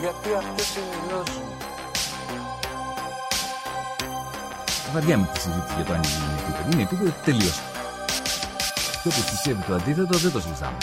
[0.00, 1.56] Γιατί αυτές είναι οι γνώσεις μου.
[4.92, 6.70] Βαριά με τη συζήτηση για το αν είναι επίπεδο.
[6.72, 7.60] Είναι επίπεδο τελείως.
[9.02, 10.78] Και όποιο πιστεύει το αντίθετο δεν το συζητάμε.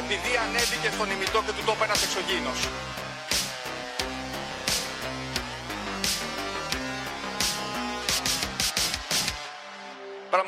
[0.00, 2.58] επειδή ανέβηκε στον ημιτό και του τόπου ένας εξωγήινος.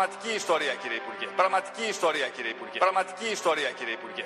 [0.01, 1.27] Πραγματική ιστορία κύριε Υπουργέ.
[1.37, 2.79] Πραγματική ιστορία κύριε Υπουργέ.
[2.79, 4.25] Πραγματική ιστορία κύριε Υπουργέ.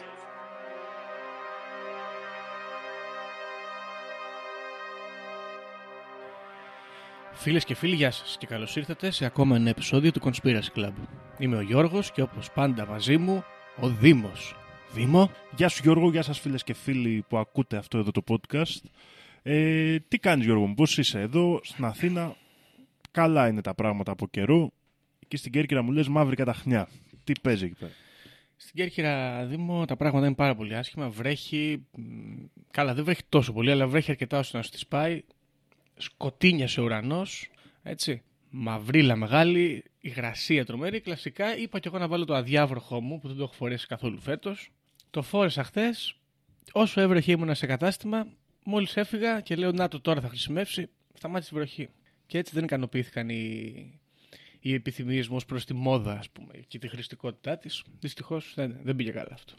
[7.33, 10.93] Φίλες και φίλοι, γεια σας και καλώς ήρθατε σε ακόμα ένα επεισόδιο του Conspiracy Club.
[11.39, 13.45] Είμαι ο Γιώργος και όπως πάντα μαζί μου
[13.81, 14.57] ο Δήμος.
[14.93, 15.31] Δήμο.
[15.57, 18.81] Γεια σου Γιώργο, γεια σας φίλες και φίλοι που ακούτε αυτό εδώ το podcast.
[19.43, 22.37] Ε, τι κάνεις Γιώργο μου, πώς είσαι εδώ; Στην Αθήνα,
[23.11, 24.73] καλά είναι τα πράγματα από καιρό.
[25.25, 26.89] Εκεί στην Κέρκυρα μου λες μαύρη καταχνιά.
[27.25, 27.93] Τι παίζει εκεί πέρα;
[28.57, 31.09] Στην Κέρκυρα, Δήμο, τα πράγματα είναι πάρα πολύ άσχημα.
[31.11, 31.87] Βρέχει.
[31.97, 35.23] μ, Καλά, δεν βρέχει τόσο πολύ, αλλά βρέχει αρκετά ώστε να σου τη πάει.
[35.97, 37.51] Σκοτίνιασε ο ουρανός.
[37.83, 38.23] Έτσι.
[38.51, 41.01] Μαυρίλα μεγάλη, υγρασία τρομερή.
[41.01, 44.21] Κλασικά είπα και εγώ να βάλω το αδιάβροχό μου που δεν το έχω φορέσει καθόλου
[44.21, 44.71] φέτος.
[45.11, 46.17] Το φόρεσα χθες.
[46.73, 48.27] Όσο έβρεχε ήμουνα σε κατάστημα,
[48.65, 51.89] μόλις έφυγα και λέω Να το τώρα θα χρησιμεύσει, σταμάτησε η βροχή.
[52.27, 54.01] Και έτσι δεν ικανοποιήθηκαν οι,
[54.67, 57.83] οι επιθυμίες μου ως προς τη μόδα, ας πούμε, και τη χρηστικότητά της.
[58.01, 59.53] Δυστυχώς δεν, δεν πήγε καλά αυτό.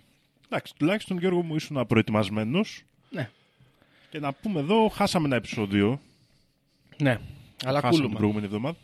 [0.46, 2.62] Εντάξει, τουλάχιστον Γιώργο μου ήσουν προετοιμασμένο.
[3.10, 3.30] Ναι.
[4.10, 6.02] Και να πούμε εδώ, χάσαμε ένα επεισόδιο.
[6.98, 7.20] Ναι,
[7.66, 8.16] αλλά χάσαμε την κούλουμα.
[8.16, 8.78] προηγούμενη εβδομάδα.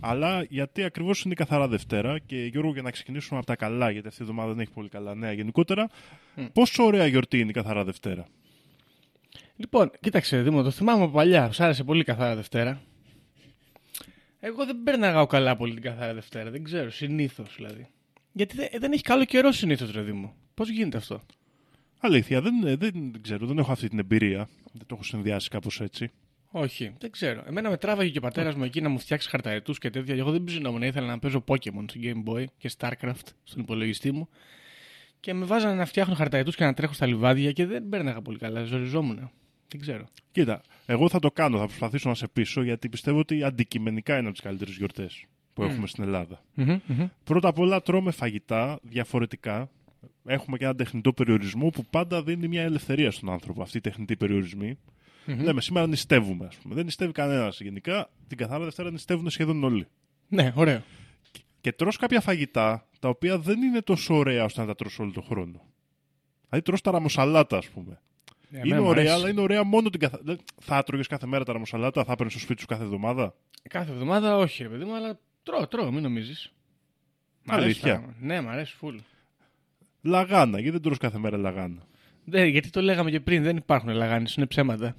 [0.00, 3.90] Αλλά γιατί ακριβώς είναι η καθαρά Δευτέρα και Γιώργο, για να ξεκινήσουμε από τα καλά,
[3.90, 5.88] γιατί αυτή η εβδομάδα δεν έχει πολύ καλά νέα γενικότερα.
[6.52, 8.26] Πόσο ωραία γιορτή είναι η καθαρά Δευτέρα;
[9.56, 11.52] Λοιπόν, κοίταξε, Δήμο, το θυμάμαι από παλιά.
[11.52, 12.80] Σ' άρεσε πολύ καθαρά Δευτέρα.
[14.40, 16.50] Εγώ δεν πέρναγα καλά πολύ την καθαρά Δευτέρα.
[16.50, 17.88] Δεν ξέρω, συνήθως δηλαδή.
[18.32, 20.34] Γιατί δεν, δεν έχει καλό καιρό συνήθως, ρε Δήμο.
[20.54, 21.22] Πώς γίνεται αυτό;
[22.00, 24.48] Αλήθεια, δεν, δεν, δεν ξέρω, δεν έχω αυτή την εμπειρία.
[24.72, 26.10] Δεν το έχω συνδυάσει κάπως έτσι.
[26.50, 27.44] Όχι, δεν ξέρω.
[27.46, 30.14] Εμένα με τράβαγε και ο πατέρας μου εκεί να μου φτιάξει χαρταετούς και τέτοια.
[30.14, 30.82] Εγώ δεν ψινόμουν.
[30.82, 34.28] Ήθελα να παίζω Pokémon στο Game Boy και Starcraft στον υπολογιστή μου.
[35.20, 38.38] Και με βάζανε να φτιάχνω χαρταετούς και να τρέχω στα λιβάδια και δεν πέρναγα πολύ
[38.38, 38.64] καλά.
[38.64, 39.30] Ζοριζόμουν.
[39.68, 40.04] Δεν ξέρω.
[40.32, 44.26] Κοίτα, εγώ θα το κάνω, θα προσπαθήσω να σε πείσω γιατί πιστεύω ότι αντικειμενικά είναι
[44.26, 46.42] από τις καλύτερες γιορτές που έχουμε στην Ελλάδα.
[46.54, 47.08] Μμμ, μμμ.
[47.24, 49.70] Πρώτα απ' όλα τρώμε φαγητά διαφορετικά.
[50.24, 53.62] Έχουμε και ένα τεχνητό περιορισμό που πάντα δίνει μια ελευθερία στον άνθρωπο.
[53.62, 54.78] Αυτοί οι τεχνητοί περιορισμοί.
[55.26, 56.74] Λέμε σήμερα νηστεύουμε, ας πούμε.
[56.74, 58.10] Δεν νηστεύει κανένας γενικά.
[58.28, 59.86] Την καθαρά Δευτέρα νηστεύουν σχεδόν όλοι.
[60.28, 60.82] Ναι, ωραίο.
[61.60, 65.12] Και τρως κάποια φαγητά τα οποία δεν είναι τόσο ωραία ώστε να τα τρως όλο
[65.12, 65.62] τον χρόνο.
[66.48, 68.00] Δηλαδή τρως τα ραμοσαλάτα, ας πούμε.
[68.50, 69.16] Ναι, είναι εμένα μου ωραία, αρέσει.
[69.16, 70.22] αλλά είναι ωραία μόνο την καθαρά.
[70.60, 73.34] Θα έτρωγες κάθε μέρα τα ραμοσαλάτα, θα έπαιρνες στο σπίτι σου κάθε εβδομάδα;
[73.68, 76.52] Κάθε εβδομάδα όχι, ρε παιδί μου, αλλά τρώω, τρώω, μην νομίζεις.
[77.46, 78.96] Αλήθεια; Ναι, μ' αρέσει φουλ.
[80.02, 81.82] Λαγάνα, γιατί δεν τρως κάθε μέρα λαγάνα;
[82.24, 84.96] Ναι, γιατί το λέγαμε και πριν, δεν υπάρχουν λαγάνες, είναι ψέματα.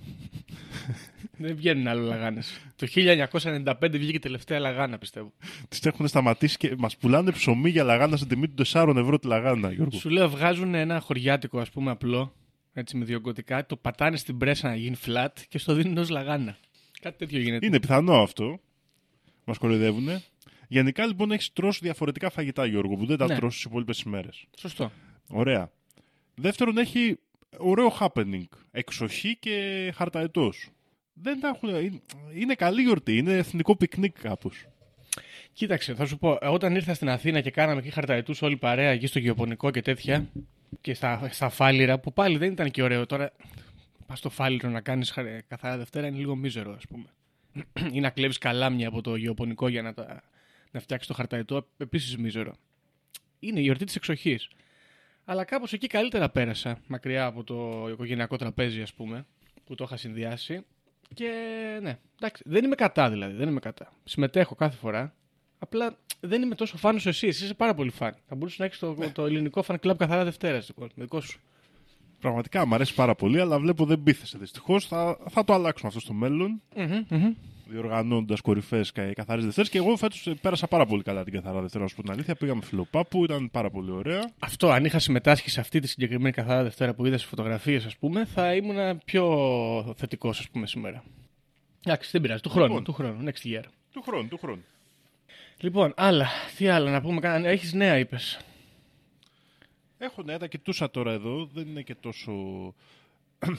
[1.37, 2.59] δεν βγαίνουν άλλο λαγάνες.
[2.75, 5.33] Το 1995 βγήκε η τελευταία λαγάνα, πιστεύω.
[5.69, 9.27] Τις έχουν σταματήσει και μας πουλάνε ψωμί για λαγάνα στην τιμή του 4 ευρώ τη
[9.27, 9.99] λαγάνα, Γιώργο.
[9.99, 12.33] Σου λέω, βγάζουν ένα χωριάτικο, ας πούμε, απλό,
[12.79, 16.57] έτσι με διογκωτικά, το πατάνε στην πρέσα να γίνει flat και στο δίνουν ως λαγάνα.
[17.01, 17.65] Κάτι τέτοιο γίνεται.
[17.65, 18.59] Είναι πιθανό αυτό.
[19.45, 20.07] Μας κοροϊδεύουν.
[20.67, 23.35] Γενικά λοιπόν έχεις τρώσει διαφορετικά φαγητά, Γιώργο, που δεν τα Ναι.
[23.35, 24.45] τρώσει τις υπόλοιπες ημέρες.
[24.57, 24.91] Σωστό.
[25.27, 25.71] Ωραία.
[26.35, 27.19] Δεύτερον, έχει
[27.57, 28.43] ωραίο happening.
[28.71, 30.69] Εξοχή και χαρταετός.
[31.13, 31.69] Δεν τα έχουν.
[31.69, 32.01] είναι-
[32.33, 33.17] Είναι καλή γιορτή.
[33.17, 34.65] Είναι εθνικό πικνίκ κάπως.
[35.53, 38.89] Κοίταξε, θα σου πω, ε, όταν ήρθα στην Αθήνα και κάναμε εκεί χαρταετούς όλη παρέα
[38.89, 40.29] εκεί στο γεωπονικό και τέτοια
[40.81, 43.05] και στα, στα φάλιρα που πάλι δεν ήταν και ωραίο.
[43.05, 43.31] Τώρα
[44.05, 45.13] πας στο φάλιρο να κάνεις
[45.47, 47.05] καθαρά Δευτέρα είναι λίγο μίζερο, ας πούμε.
[47.95, 50.23] ή να κλέβεις καλάμια από το γεωπονικό για να, τα,
[50.71, 52.55] να φτιάξεις το χαρταετό, επίσης μίζερο.
[53.39, 54.49] Είναι η γιορτή της εξοχής.
[55.25, 59.25] Αλλά κάπως εκεί καλύτερα πέρασα, μακριά από το οικογενειακό τραπέζι, ας πούμε,
[59.65, 60.65] που το είχα συνδυάσει.
[61.13, 61.29] Και
[61.81, 63.93] ναι, εντάξει, δεν είμαι κατά δηλαδή, δεν είμαι κατά.
[64.03, 65.13] Συμμετέχω κάθε φορά.
[65.59, 67.27] Απλά δεν είμαι τόσο φαν όσο εσύ.
[67.27, 68.15] Εσύ είσαι πάρα πολύ φαν.
[68.27, 70.67] Θα μπορούσε να έχεις το, το ελληνικό fan club καθαρά Δευτέρας.
[70.67, 71.39] Λοιπόν, δικό σου.
[72.19, 74.85] Πραγματικά μου αρέσει πάρα πολύ, αλλά βλέπω δεν πείθεσαι δυστυχώς.
[74.85, 76.61] Θα, θα το αλλάξουμε αυτό στο μέλλον.
[76.75, 77.33] Μμμ, μμμ.
[77.65, 78.81] διοργανώνοντα κορυφαίε
[79.13, 79.69] καθαρές Δευτέρες.
[79.69, 82.35] Και εγώ φέτος πέρασα πάρα πολύ καλά την καθαρά Δευτέρα, να σου πω την αλήθεια.
[82.35, 84.31] Πήγαμε φιλοπάπου, ήταν πάρα πολύ ωραία.
[84.39, 87.97] Αυτό, αν είχα συμμετάσχει σε αυτή τη συγκεκριμένη καθαρά Δευτέρα που είδα στι φωτογραφίες, ας
[87.97, 89.25] πούμε, θα ήμουν πιο
[89.97, 91.03] θετικός, ας πούμε, σήμερα.
[91.85, 92.41] Εντάξει, δεν πειράζει.
[92.41, 92.83] Του χρόνου, Λοιπόν.
[92.83, 93.63] του χρόνου, next year.
[93.91, 94.63] Του χρόνου, του χρόνου.
[95.59, 96.27] Λοιπόν, άλλα.
[96.57, 97.41] Τι άλλα να πούμε.
[97.43, 98.39] Έχεις νέα, είπες.
[99.97, 101.49] Έχω ναι, τα κοιτούσα τώρα εδώ.
[101.53, 102.33] Δεν είναι και τόσο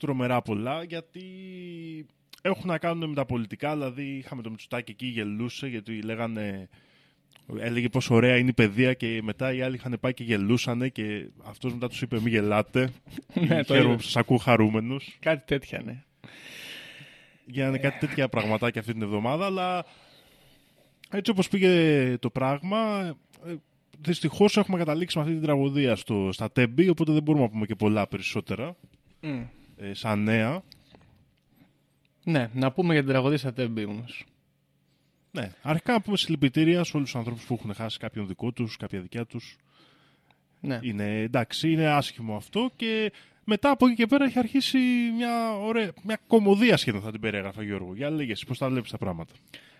[0.00, 1.22] τρομερά πολλά γιατί
[2.42, 3.72] έχουν να κάνουν με τα πολιτικά.
[3.72, 6.68] Δηλαδή, είχαμε το Μητσοτάκη εκεί, γελούσε γιατί λέγανε.
[7.58, 11.28] Έλεγε πόσο ωραία είναι η παιδεία και μετά οι άλλοι είχαν πάει και γελούσανε και
[11.44, 12.90] αυτός μετά τους είπε μη γελάτε.
[13.48, 13.96] Ναι, το Χαίρομαι είδα.
[13.96, 15.16] που σας ακούω χαρούμενους.
[15.20, 16.02] Κάτι τέτοια, ναι.
[17.46, 19.84] Γίνανε κάτι τέτοια πραγματάκια αυτή την εβδομάδα, αλλά
[21.10, 22.78] έτσι όπως πήγε το πράγμα,
[23.46, 23.54] ε,
[23.98, 27.66] δυστυχώς έχουμε καταλήξει με αυτή την τραγωδία στο, στα τέμπη, οπότε δεν μπορούμε να πούμε
[27.66, 28.76] και πολλά περισσότερα,
[29.20, 29.42] Μμ.
[29.76, 30.62] ε, σαν νέα.
[32.24, 34.24] Ναι, να πούμε για την τραγωδία στα τέμπη όμως.
[35.30, 38.76] Ναι, αρχικά να πούμε συλληπιτήρια σε όλους τους ανθρώπους που έχουν χάσει κάποιον δικό τους,
[38.76, 39.56] κάποια δικιά τους.
[40.60, 40.78] Ναι.
[40.82, 43.12] Είναι εντάξει, είναι άσχημο αυτό και
[43.44, 44.78] μετά από εκεί και πέρα έχει αρχίσει
[45.16, 47.94] μια, ωραία, μια κομμωδία σχεδόν θα την περιέγραφα Γιώργο.
[47.94, 49.32] Για λέγες, πώς τα βλέπεις τα πράγματα.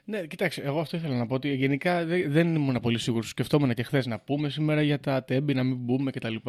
[0.04, 3.28] Ναι, κοιτάξτε, εγώ αυτό ήθελα να πω ότι γενικά δεν, δεν ήμουν πολύ σίγουρος.
[3.28, 6.36] Σκεφτόμουν και χθες να πούμε σήμερα για τα τέμπη, να μην μπούμε κτλ.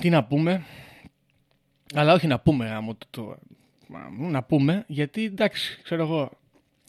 [0.00, 0.64] Τι να πούμε.
[1.94, 3.36] Αλλά όχι να πούμε, άμα το, το,
[3.88, 6.30] μα, να πούμε, γιατί εντάξει, ξέρω εγώ,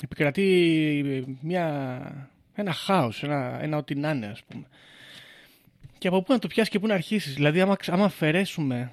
[0.04, 4.66] επικρατεί μια, ένα χάος, ένα, ένα ό,τι να είναι, ας πούμε.
[5.98, 7.34] Και από πού να το πιάσεις και πού να αρχίσεις.
[7.34, 8.92] Δηλαδή, άμα, ξ- άμα αφαιρέσουμε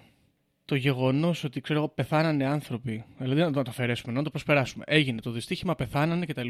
[0.64, 4.30] το γεγονός ότι ξέρω εγώ, πεθάνανε άνθρωποι, δηλαδή να το, να το αφαιρέσουμε, να το
[4.30, 4.84] προσπεράσουμε.
[4.86, 6.48] Έγινε το δυστύχημα, πεθάνανε κτλ.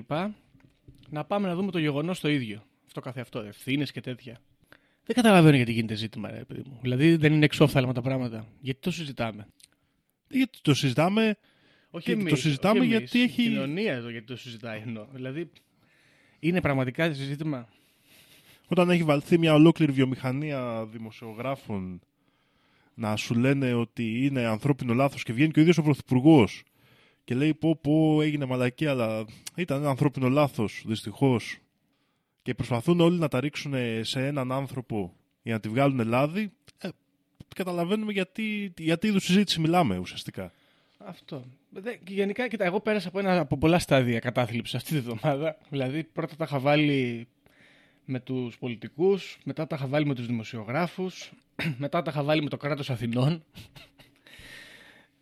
[1.09, 2.63] Να πάμε να δούμε το γεγονός το ίδιο.
[2.87, 4.41] Αυτό καθε αυτό, ευθύνες και τέτοια.
[5.05, 6.79] Δεν καταλαβαίνω γιατί γίνεται ζήτημα, ρε παιδί μου.
[6.83, 8.47] Δηλαδή δεν είναι εξόφθαλμα τα πράγματα.
[8.61, 9.47] Γιατί το συζητάμε;
[10.29, 11.37] Γιατί το συζητάμε;
[11.91, 14.81] Όχι Και το εμείς, συζητάμε όχι εμείς, γιατί έχει- Η κοινωνία εδώ γιατί το συζητάει
[14.87, 15.07] εννοώ.
[15.13, 15.51] Δηλαδή
[16.39, 17.69] είναι πραγματικά συζήτημα.
[18.69, 22.01] όταν έχει βαλθεί μια ολόκληρη βιομηχανία δημοσιογράφων
[22.95, 26.63] να σου λένε ότι είναι ανθρώπινο λάθος και βγαίνει και ο ίδιος ο Πρωθυπουργός
[27.25, 29.25] και λέει πω πω έγινε μαλακή αλλά
[29.57, 31.59] ήταν ένα ανθρώπινο λάθος δυστυχώς
[32.43, 36.89] και προσπαθούν όλοι να τα ρίξουν σε έναν άνθρωπο για να τη βγάλουν λάδι ε,
[37.55, 40.53] καταλαβαίνουμε γιατί, γιατί είδους συζήτηση μιλάμε ουσιαστικά.
[41.05, 41.45] Αυτό.
[41.71, 45.59] Δε- και γενικά, κοίτα, εγώ πέρασα από, ένα, από πολλά στάδια κατάθλιψης αυτή τη βδομάδα.
[45.69, 47.29] Δηλαδή, πρώτα τα είχα βάλει
[48.05, 51.33] με τους πολιτικούς, μετά τα είχα βάλει με τους δημοσιογράφους,
[51.79, 53.45] μετά τα είχα βάλει με το κράτος Αθηνών.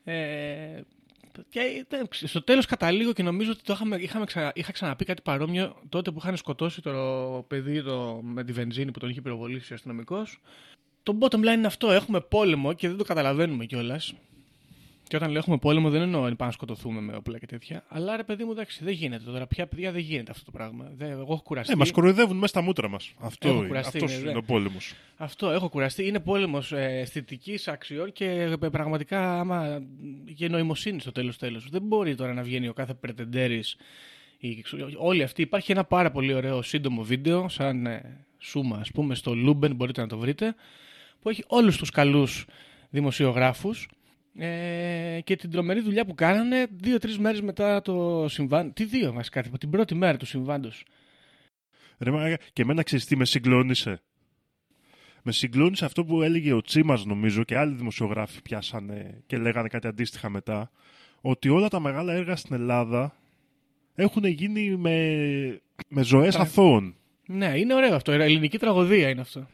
[0.05, 0.81] Ε,
[1.49, 5.23] και ήταν- στο τέλος καταλήγω και νομίζω ότι το είχαμε, είχαμε ξα- είχα ξαναπεί κάτι
[5.23, 9.73] παρόμοιο τότε που είχαν σκοτώσει το παιδί το, με τη βενζίνη που τον είχε πυροβολήσει
[9.73, 10.41] ο αστυνομικός.
[11.03, 11.91] Το bottom line είναι αυτό.
[11.91, 14.15] Έχουμε πόλεμο και δεν το καταλαβαίνουμε κιόλας.
[15.11, 17.85] Και όταν λέω έχουμε πόλεμο, δεν εννοώ αν πάμε να σκοτωθούμε με όπλα και τέτοια.
[17.89, 19.47] Αλλά ρε παιδί μου, εντάξει, δεν γίνεται τώρα.
[19.47, 20.91] Πια παιδιά δεν γίνεται αυτό το πράγμα.
[20.97, 21.73] Δεν, εγώ έχω κουραστεί.
[21.73, 23.15] Ε, μας κοροϊδεύουν μέσα στα μούτρα μας.
[23.19, 24.39] Αυτό Έχω είναι, κουραστεί, αυτός ναι, είναι ναι.
[24.39, 24.95] ο πόλεμος.
[25.17, 26.07] Αυτό έχω κουραστεί.
[26.07, 29.83] Είναι πόλεμος ε, αισθητικής αξιών και ε, πραγματικά άμα
[30.35, 31.69] και νοημοσύνη στο τέλος τέλος.
[31.71, 33.77] Δεν μπορεί τώρα να βγαίνει ο κάθε Πρετεντέρης.
[34.99, 35.43] Όλοι αυτοί.
[35.43, 40.01] Υπάρχει ένα πάρα πολύ ωραίο σύντομο βίντεο, σαν ε, σούμα, ας πούμε, στο Luben, μπορείτε
[40.01, 40.55] να το βρείτε,
[41.21, 42.47] που έχει όλους τους καλούς
[42.91, 43.89] δημοσιογράφους
[44.39, 48.73] ε, και την τρομερή δουλειά που κάνανε δύο-τρεις μέρες μετά το συμβάν.
[48.73, 50.85] Τις δύο βασικά, από την πρώτη μέρα του συμβάντος.
[51.99, 54.01] Ρε μαλάκα, και εμένα ξέρεις τι με συγκλώνησε.
[55.23, 59.87] Με συγκλώνησε αυτό που έλεγε ο Τσίμας νομίζω και άλλοι δημοσιογράφοι πιάσανε και λέγανε κάτι
[59.87, 60.71] αντίστοιχα μετά
[61.21, 63.17] ότι όλα τα μεγάλα έργα στην Ελλάδα
[63.95, 66.95] έχουν γίνει με, με ζωές Τα- αθώων.
[67.27, 68.13] Ναι, είναι ωραίο αυτό.
[68.13, 69.47] Ελληνική τραγωδία είναι αυτό.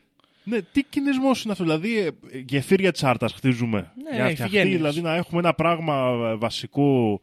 [0.49, 2.11] Ναι, τι κινησμός είναι αυτό, δηλαδή ε,
[2.47, 3.93] γεφύρια τσάρτας χτίζουμε.
[4.03, 4.77] Ναι, για να φτιαχτεί, ηφηγένειες.
[4.77, 7.21] δηλαδή να έχουμε ένα πράγμα ε, βασικό.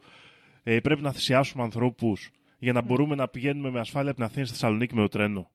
[0.62, 4.44] Ε, πρέπει να θυσιάσουμε ανθρώπους για να μπορούμε να πηγαίνουμε με ασφάλεια από την Αθήνα
[4.44, 5.50] στη Θεσσαλονίκη με το τρένο.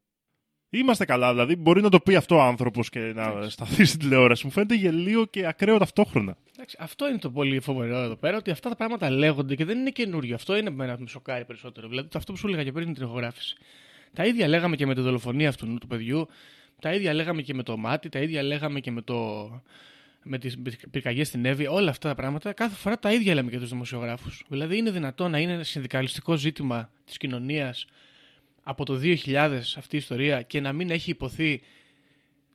[0.70, 4.46] Είμαστε καλά, δηλαδή μπορεί να το πει αυτό ο άνθρωπος και να σταθεί στην τηλεόραση.
[4.46, 6.38] Μου φαίνεται γελίο και ακραίο ταυτόχρονα.
[6.54, 9.80] Εντάξει, αυτό είναι το πολύ φοβερό εδώ πέρα, ότι αυτά τα πράγματα λέγονται και δεν
[9.80, 10.36] είναι καινούριο.
[10.36, 11.88] Αυτό είναι που με σοκάρει περισσότερο.
[11.88, 13.56] Δηλαδή το αυτό που σου έλεγα και πριν την τριχογράφηση.
[14.14, 16.28] Τα ίδια λέγαμε και με τη δολοφονία αυτού του παιδιού,
[16.80, 19.50] τα ίδια λέγαμε και με το μάτι, τα ίδια λέγαμε και με, το...
[20.24, 20.58] με τις
[20.92, 22.54] πυρκαγιές στην Εύβοια, όλα αυτά τα πράγματα.
[22.54, 24.46] Κάθε φορά τα ίδια λέμε και τους δημοσιογράφους.
[24.48, 27.86] Δηλαδή είναι δυνατό να είναι ένα συνδικαλιστικό ζήτημα της κοινωνίας
[28.64, 31.62] από το 2000 αυτή η ιστορία και να μην έχει ειπωθεί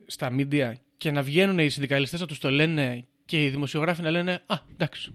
[0.05, 4.09] στα μίντια και να βγαίνουν οι συνδικαλιστές να τους το λένε και οι δημοσιογράφοι να
[4.09, 5.13] λένε «Α, εντάξει,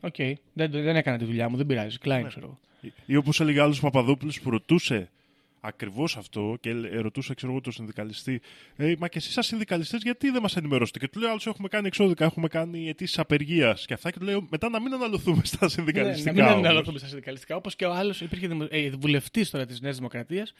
[0.00, 0.14] οκ,
[0.52, 2.58] δεν, δεν έκανα τη δουλειά μου, δεν πειράζει, κλάιν, ξέρω εγώ».
[3.06, 5.10] Ή όπως έλεγε άλλος Παπαδόπουλος που ρωτούσε
[5.60, 8.40] Ακριβώς αυτό και ε, ρωτούσα, ξέρω εγώ, τον συνδικαλιστή,
[8.76, 11.68] ε, Μα και εσείς, σαν συνδικαλιστές, γιατί δεν μας ενημερώσετε; Και του λέω, Άλλω έχουμε
[11.68, 14.10] κάνει εξώδικα, έχουμε κάνει αιτήσεις απεργίας και αυτά.
[14.10, 16.32] Και του λέω, Μετά να μην αναλωθούμε στα συνδικαλιστικά.
[16.32, 16.66] Ναι, να μην όμως».
[16.68, 17.56] αναλωθούμε στα συνδικαλιστικά.
[17.56, 18.66] Όπως και ο άλλος, υπήρχε δημο...
[18.70, 20.54] ε, βουλευτής τώρα της Νέας Δημοκρατίας,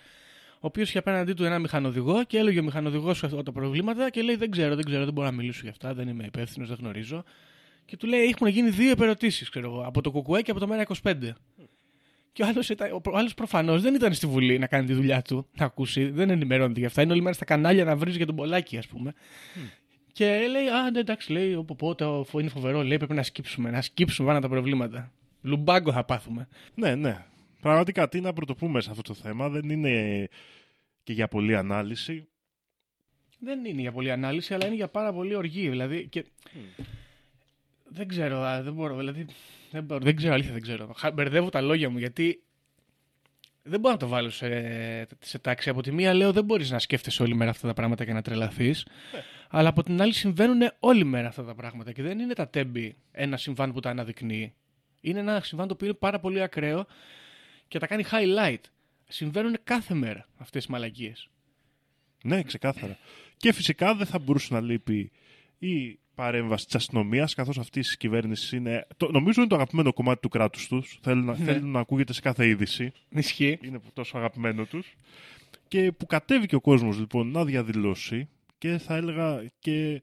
[0.54, 4.37] ο οποίος είχε απέναντί του ένα μηχανοδηγό και έλεγε ο μηχανοδηγός τα προβλήματα και λέει:
[4.37, 7.25] Δεν ξέρω, δεν ξέρω, δεν μπορώ να μιλήσω για αυτά, δεν είμαι υπεύθυνος, δεν γνωρίζω.
[7.85, 10.66] Και του λέει: Έχουν γίνει δύο επερωτήσεις, ξέρω εγώ, από το Κουκουέ και από το
[10.66, 11.14] Μέρα 25.
[12.33, 12.71] Και ο άλλος
[13.13, 16.31] ο άλλος προφανώς δεν ήταν στη Βουλή να κάνει τη δουλειά του, να ακούσει, δεν
[16.31, 17.03] ενημερώνεται για αυτά.
[17.03, 19.15] Είναι όλη μέρα στα κανάλια να βρει για τον Πολάκη, ας πούμε.
[20.13, 23.83] Και λέει: Α, ναι, εντάξει, λέει, όπου πότε είναι φοβερό, λέει, πρέπει να σκύψουμε, να
[23.83, 25.13] σκύψουμε πάνω τα προβλήματα.
[25.43, 26.49] Λουμπάγκο θα πάθουμε.
[26.75, 27.25] Ναι, ναι.
[27.61, 29.49] Πραγματικά, τι να πρωτοπούμε σε αυτό το θέμα.
[29.49, 30.29] Δεν είναι
[31.03, 32.29] και για πολλή ανάλυση.
[33.39, 35.69] Δεν είναι για πολλή ανάλυση, αλλά είναι για πάρα πολύ οργή.
[35.69, 36.25] Δηλαδή, και...
[37.93, 38.97] Δεν ξέρω, α, δεν μπορώ.
[38.97, 39.27] Δηλαδή,
[39.71, 40.93] δεν, μπορώ, δεν ξέρω, αλήθεια δεν ξέρω.
[40.97, 42.43] Χα- Μπερδεύω τα λόγια μου γιατί
[43.63, 45.69] δεν μπορώ να το βάλω σε, σε τάξη.
[45.71, 48.23] Από τη μία λέω δεν μπορείς να σκέφτεσαι όλη μέρα αυτά τα πράγματα και να
[48.23, 48.87] τρελαθείς.
[49.49, 52.97] Αλλά από την άλλη συμβαίνουν όλη μέρα αυτά τα πράγματα και δεν είναι τα τέμπη
[53.13, 54.55] ένα συμβάν που τα αναδεικνύει.
[55.01, 56.87] Είναι ένα συμβάν το οποίο είναι πάρα πολύ ακραίο
[57.69, 58.61] και τα κάνει highlight.
[59.09, 61.29] Συμβαίνουν κάθε μέρα αυτές οι μαλακίες.
[62.25, 62.99] Ναι, ξεκάθαρα.
[63.37, 65.11] Και φυσικά δεν θα μπορούσε να λείπει
[65.59, 68.87] η παρέμβαση της αστυνομίας, καθώς αυτή της κυβέρνησης είναι.
[68.97, 70.99] Το, νομίζω είναι το αγαπημένο κομμάτι του κράτους τους.
[71.03, 72.93] Θέλουν, να- θέλουν να ακούγεται σε κάθε είδηση.
[73.09, 73.59] Ισχύει.
[73.62, 74.97] Είναι τόσο αγαπημένο τους.
[75.69, 80.03] Και που κατέβηκε ο κόσμος λοιπόν να διαδηλώσει και θα έλεγα και,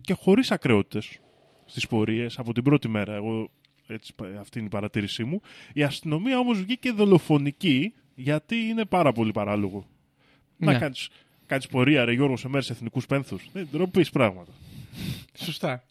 [0.00, 1.18] και χωρίς ακρεότητες
[1.64, 3.14] στις πορείες από την πρώτη μέρα.
[3.14, 3.50] Εγώ,
[3.86, 5.40] έτσι, αυτή είναι η παρατήρησή μου.
[5.72, 9.86] Η αστυνομία όμως βγήκε δολοφονική γιατί είναι πάρα πολύ παράλογο.
[10.56, 10.72] Ναι.
[10.72, 11.08] Να κάνεις,
[11.46, 13.48] κάνεις πορεία, ρε Γιώργο, σε μέρες εθνικούς πένθους.
[13.52, 14.52] Δεν ντροπείς πράγματα.
[15.38, 15.84] Σωστά.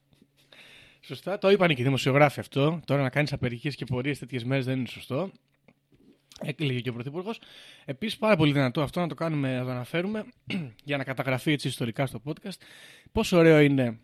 [1.01, 1.37] Σωστά.
[1.37, 2.79] Το είπαν και οι δημοσιογράφοι αυτό.
[2.85, 5.31] Τώρα να κάνεις απεργίε και πορείες τέτοιες μέρες δεν είναι σωστό.
[6.41, 7.39] Έκλειγε και ο Πρωθυπουργός.
[7.85, 10.25] Επίσης, πάρα πολύ δυνατό αυτό να το κάνουμε, να το αναφέρουμε
[10.83, 12.57] για να καταγραφεί έτσι ιστορικά στο podcast.
[13.11, 13.99] Πόσο ωραίο είναι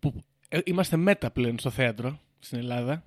[0.00, 3.04] που ε, είμαστε μέτα πλέον στο θέατρο στην Ελλάδα,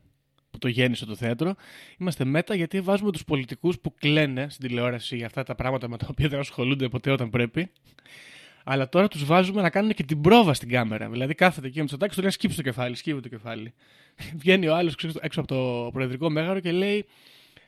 [0.52, 1.56] που το γέννησε το θέατρο.
[1.98, 5.98] Είμαστε μέτα γιατί βάζουμε τους πολιτικούς που κλαίνε στην τηλεόραση για αυτά τα πράγματα με
[5.98, 7.72] τα οποία δεν ασχολούνται ποτέ όταν πρέπει.
[8.64, 11.10] Αλλά τώρα τους βάζουμε να κάνουν και την πρόβα στην κάμερα.
[11.10, 13.74] Δηλαδή κάθεται εκεί με το τάκι, του λέει σκύψε το κεφάλι, σκύβει το κεφάλι.
[14.42, 17.06] Βγαίνει ο άλλος έξω από το προεδρικό μέγαρο και λέει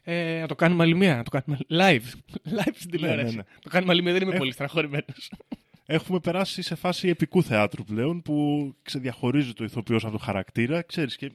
[0.03, 2.35] ε, να το κάνουμε άλλη μία, να το κάνουμε live.
[2.59, 3.35] live στην τηλεόραση.
[3.35, 3.41] ναι.
[3.61, 5.31] Το κάνουμε άλλη μία, δεν είμαι Ε, πολύ στραχωρημένος.
[5.85, 11.15] Έχουμε περάσει σε φάση επικού θεάτρου πλέον που ξεδιαχωρίζει το ηθοποιός από το χαρακτήρα, ξέρεις,
[11.15, 11.31] και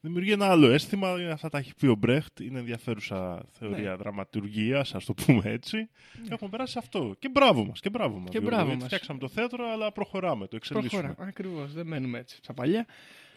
[0.00, 1.08] δημιουργεί ένα άλλο αίσθημα.
[1.32, 2.40] Αυτά τα έχει πει ο Μπρέχτ.
[2.40, 3.96] Είναι ενδιαφέρουσα θεωρία Ναι.
[3.96, 5.88] δραματουργίας, ας το πούμε έτσι.
[6.28, 7.14] Έχουμε περάσει σε αυτό.
[7.18, 7.80] Και μπράβο μας.
[7.80, 8.86] Και μπράβο μας, Και Γιώργο, μπράβο γιατί μας.
[8.92, 11.02] Φτιάξαμε το θέατρο, αλλά προχωράμε, το εξελίσσουμε.
[11.02, 11.28] Προχώρα.
[11.28, 12.86] Ακριβώς, δεν μένουμε έτσι στα παλιά.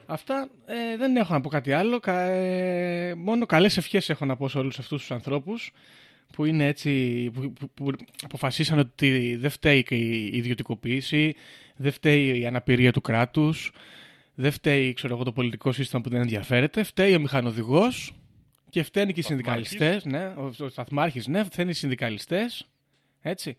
[0.05, 1.99] Αυτά ε, δεν έχω να πω κάτι άλλο.
[1.99, 5.71] Κα, ε, μόνο καλές ευχές έχω να πω σε όλους αυτούς τους ανθρώπους
[6.33, 7.91] που είναι έτσι, που, που, που
[8.23, 11.35] αποφασίσαν ότι δεν φταίει και η ιδιωτικοποίηση,
[11.75, 13.71] δεν φταίει η αναπηρία του κράτους,
[14.35, 18.13] δεν φταίει ξέρω εγώ, το πολιτικό σύστημα που δεν ενδιαφέρεται, φταίει ο μηχανοδηγός
[18.69, 19.69] και φταίνουν και οι Σταθμάρχης.
[19.69, 20.11] συνδικαλιστές.
[20.11, 22.67] Ναι, ο, ο σταθμάρχη, ναι, φταίνουν οι συνδικαλιστές.
[23.21, 23.57] Έτσι.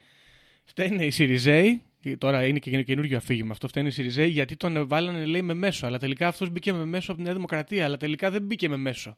[0.64, 3.68] Φταίνουν οι Σιριζέοι, και τώρα είναι και καινούργιο αφήγημα αυτό.
[3.68, 5.86] Φταίνουν οι Σιριζέοι γιατί τον βάλανε, λέει, με μέσο.
[5.86, 7.84] Αλλά τελικά αυτός μπήκε με μέσο από τη Νέα Δημοκρατία.
[7.84, 9.16] Αλλά τελικά δεν μπήκε με μέσο.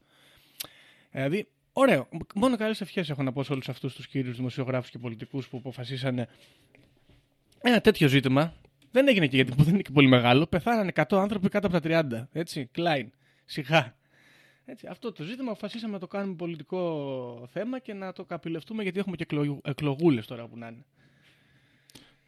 [1.11, 2.07] Δηλαδή, ωραίο.
[2.35, 5.57] Μόνο καλές ευχές έχω να πω σε όλους αυτούς τους κύριους δημοσιογράφους και πολιτικούς που
[5.57, 6.27] αποφασίσανε
[7.61, 8.53] ένα τέτοιο ζήτημα.
[8.95, 10.47] Δεν έγινε και γιατί που δεν είναι και πολύ μεγάλο.
[10.47, 12.39] Πεθάνανε 100 άνθρωποι κάτω από τα 30.
[12.39, 13.11] Έτσι, Κλάιν.
[13.45, 13.95] Σιγά.
[14.65, 18.99] Έτσι, αυτό το ζήτημα αποφασίσαμε να το κάνουμε πολιτικό θέμα και να το καπηλευτούμε γιατί
[18.99, 19.25] έχουμε και
[19.63, 20.85] εκλογούλες τώρα που να είναι.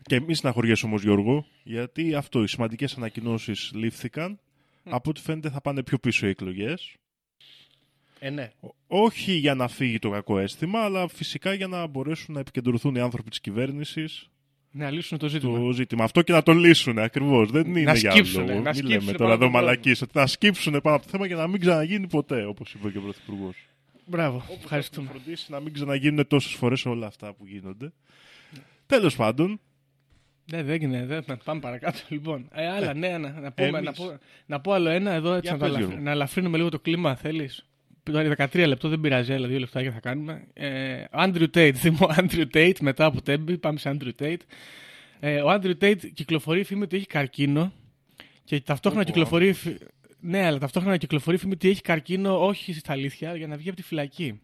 [0.01, 4.39] Και μη συναχωριέσαι όμως, Γιώργο, γιατί αυτό, οι σημαντικές ανακοινώσεις λήφθηκαν.
[4.83, 6.95] Από ό,τι φαίνεται θα πάνε πιο πίσω οι εκλογές.
[8.19, 8.49] Ε, ναι.
[8.87, 12.99] Όχι για να φύγει το κακό αίσθημα, αλλά φυσικά για να μπορέσουν να επικεντρωθούν οι
[12.99, 14.29] άνθρωποι της κυβέρνησης
[14.77, 15.59] Να λύσουν το ζήτημα.
[15.59, 16.03] το ζήτημα.
[16.03, 17.51] Αυτό και να το λύσουν ακριβώς.
[17.51, 18.57] Δεν είναι για άλλο σκύψουνε, λόγο.
[18.61, 20.01] να Μην σκύψουνε λέμε πάνω τώρα από εδώ το μαλακίες.
[20.01, 22.97] Ότι να σκύψουν πάνω από το θέμα και να μην ξαναγίνει ποτέ, όπως είπε και
[22.97, 23.55] ο Πρωθυπουργός.
[24.05, 24.43] Μπράβο.
[24.63, 25.07] Ευχαριστούμε.
[25.07, 27.91] Να φροντίσει να μην ξαναγίνουν τόσες φορές όλα αυτά που γίνονται.
[28.85, 29.59] Τέλος πάντων,
[30.51, 31.05] Ναι, δεν έγινε.
[31.05, 31.99] Δεν, να πάμε παρακάτω.
[32.09, 33.81] Λοιπόν, ε, άλλα νέα να, να, πούμε, εμείς.
[33.83, 36.03] να, πω, να πω άλλο ένα εδώ έτσι Για να, το πες, αλαφ- Γιώργο.
[36.05, 37.15] να ελαφρύνουμε λίγο το κλίμα.
[37.15, 37.65] Θέλεις;
[38.11, 40.47] Τώρα 13 λεπτό δεν πειράζει, αλλά δύο λεπτάκια θα κάνουμε.
[40.53, 44.37] Ε, ο Andrew Tate, θυμώ ο Andrew Tate μετά από Τέμπι, πάμε σε Andrew Tate.
[45.19, 47.73] Ε, ο Andrew Tate κυκλοφορεί η φήμη ότι έχει καρκίνο
[48.43, 49.11] και ταυτόχρονα Οπό.
[49.13, 49.47] κυκλοφορεί.
[49.47, 49.81] η φη-
[50.19, 53.67] Ναι, αλλά ταυτόχρονα κυκλοφορεί η φήμη ότι έχει καρκίνο όχι στα αλήθεια για να βγει
[53.67, 54.39] από τη φυλακή.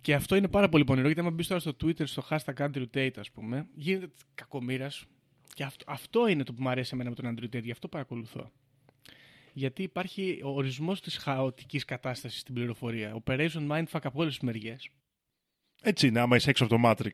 [0.00, 2.84] Και αυτό είναι πάρα πολύ πονηρό, γιατί άμα μπεις τώρα στο Twitter, στο hashtag Andrew
[2.94, 5.04] Tate, ας πούμε, γίνεται κακομοίρας.
[5.54, 7.88] Και αυτό, αυτό είναι το που μου αρέσει εμένα με τον Andrew Tate, γι' αυτό
[7.88, 8.50] παρακολουθώ.
[9.60, 13.22] Γιατί υπάρχει ο ορισμός της χαοτικής κατάστασης στην πληροφορία.
[13.24, 14.88] Operation Mindfuck από όλες τις μεριές.
[15.82, 17.12] Έτσι είναι, άμα είσαι έξω από το Matrix.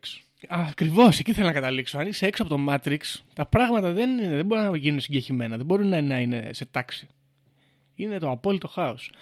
[0.48, 1.98] Ακριβώς, εκεί θέλω να καταλήξω.
[1.98, 3.00] Αν είσαι έξω από το Matrix,
[3.34, 5.56] τα πράγματα δεν, είναι, δεν μπορούν να γίνουν συγκεχημένα.
[5.56, 7.08] Δεν μπορούν να, να είναι σε τάξη.
[7.94, 9.12] Είναι το απόλυτο χάος.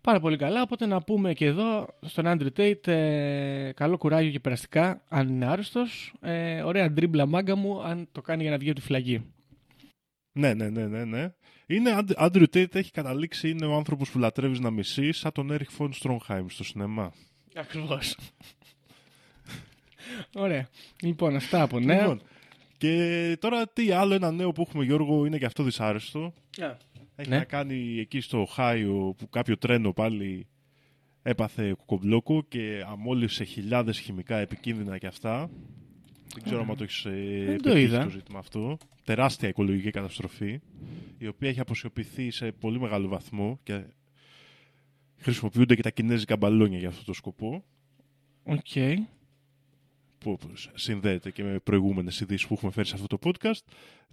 [0.00, 0.62] Πάρα πολύ καλά.
[0.62, 5.46] Οπότε να πούμε και εδώ στον Άντρου Τέιτ ε, καλό κουράγιο και περαστικά αν είναι
[5.46, 6.14] άρρωστος.
[6.20, 9.24] Ε, ωραία ντρίμπλα μάγκα μου αν το κάνει για να βγει από τη φυλακή.
[10.32, 11.04] Ναι, ναι, ναι, ναι.
[11.04, 11.32] ναι.
[11.70, 15.70] Είναι, Άντριου Τέιτ έχει καταλήξει, είναι ο άνθρωπος που λατρεύεις να μισείς, σαν τον Έριχ
[15.70, 17.12] Φον Στρονχάιμ στο σινεμά.
[17.54, 18.16] Ακριβώς.
[20.34, 20.68] Ωραία.
[21.02, 22.00] Λοιπόν, αυτά από νέα.
[22.00, 22.22] Λοιπόν,
[22.78, 26.34] και τώρα τι άλλο ένα νέο που έχουμε Γιώργο είναι και αυτό δυσάρεστο.
[26.56, 26.74] Yeah.
[27.16, 27.36] Έχει Ναι.
[27.36, 30.46] να κάνει εκεί στο Χάιο που κάποιο τρένο πάλι
[31.22, 35.50] έπαθε κουκομπλόκο και αμόλυσε χιλιάδες χημικά επικίνδυνα και αυτά.
[36.34, 37.02] Δεν ξέρω αν το έχεις
[37.46, 38.04] Δεν το πετύχει είδα.
[38.04, 38.78] το ζήτημα αυτό.
[39.04, 40.60] Τεράστια οικολογική καταστροφή,
[41.18, 43.84] η οποία έχει αποσιωπηθεί σε πολύ μεγάλο βαθμό και
[45.16, 47.64] χρησιμοποιούνται και τα κινέζικα μπαλόνια για αυτό το σκοπό,
[48.44, 48.98] Οκ.
[50.18, 50.38] που
[50.74, 53.60] συνδέεται και με προηγούμενες ειδήσεις που έχουμε φέρει σε αυτό το podcast.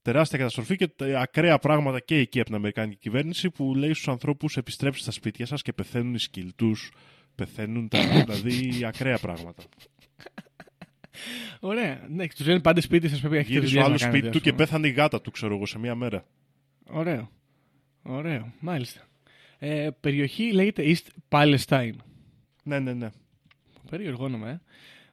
[0.02, 4.08] Τεράστια καταστροφή και τα ακραία πράγματα και εκεί από την Αμερικάνικη κυβέρνηση που λέει στους
[4.08, 6.92] ανθρώπους επιστρέψτε στα σπίτια σας και πεθαίνουν οι σκύλοι τους,
[7.36, 9.64] πεθαίνουν τα, δηλαδή ακραία πράγματα.
[11.60, 12.06] Ωραία.
[12.10, 14.18] Ναι, τους λένε πάντα σπίτι σας πρέπει να έχετε Γύρισε δουλειές ο να άλλο κάνετε,
[14.18, 14.64] σπίτι του ας και πούμε.
[14.66, 16.26] πέθανε η γάτα του, ξέρω εγώ, σε μία μέρα.
[16.90, 17.30] Ωραίο.
[18.04, 18.54] Ωραίο.
[18.60, 19.02] Μάλιστα.
[19.58, 21.94] Ε, περιοχή λέγεται East Palestine.
[22.64, 23.10] Ναι, ναι, ναι.
[23.90, 24.62] Περίεργο όνομα, ε.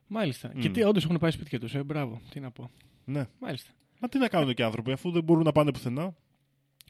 [0.07, 0.53] Μάλιστα.
[0.59, 1.83] Και τι, όντως έχουν πάει σπίτια τους, ε.
[1.83, 2.21] Μπράβο.
[2.31, 2.71] Τι να πω.
[3.05, 3.25] ναι.
[3.41, 3.71] Μάλιστα.
[4.01, 6.15] Μα τι να κάνουν και οι άνθρωποι αφού δεν μπορούν να πάνε πουθενά.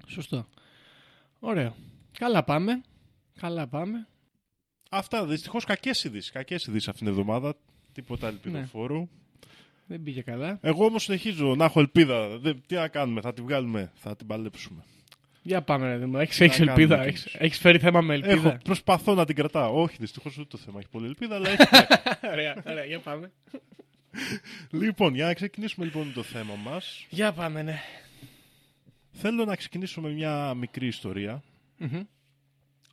[0.07, 0.47] Σωστό.
[1.39, 1.75] Ωραίο.
[2.19, 2.81] Καλά πάμε.
[3.41, 4.07] Καλά πάμε.
[4.91, 6.31] Αυτά δυστυχώς κακές ειδήσεις.
[6.31, 7.55] Κακές ειδήσεις αυτήν την εβδομάδα.
[7.93, 8.33] Τίποτα Ναι.
[8.33, 9.09] ελπιδοφόρο.
[9.87, 10.59] Δεν πήγε καλά.
[10.63, 12.39] Εγώ όμως συνεχίζω να έχω ελπίδα.
[12.39, 14.83] Δεν, τι να κάνουμε, θα τη βγάλουμε, θα την παλέψουμε.
[15.43, 16.19] Για πάμε, ρε Δημό.
[16.21, 17.03] Έχει έχεις Να κάνουμε ελπίδα.
[17.03, 17.37] κι Έχεις, εμείς.
[17.41, 18.33] έχεις φέρει θέμα με ελπίδα.
[18.49, 19.83] Έχω, προσπαθώ να την κρατάω.
[19.83, 21.63] Όχι, δυστυχώς ούτε το θέμα έχει πολύ ελπίδα, αλλά έχει.
[22.33, 22.85] ωραία, ωραία.
[22.85, 23.31] Για πάμε.
[24.71, 27.07] λοιπόν, για να ξεκινήσουμε λοιπόν με το θέμα μας.
[27.11, 27.81] Για πάμε, ναι.
[29.13, 31.43] Θέλω να ξεκινήσω με μια μικρή ιστορία.
[31.79, 32.01] Μμμ.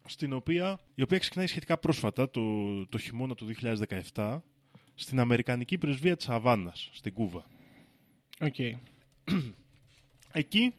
[0.06, 2.42] Στην οποία, η οποία ξεκινάει σχετικά πρόσφατα, το,
[2.88, 3.48] το χειμώνα του
[4.14, 4.40] 2017,
[5.00, 7.46] στην Αμερικανική πρεσβεία της Αβάνας, στην Κούβα.
[8.40, 8.56] Οκ.
[10.32, 10.74] Εκεί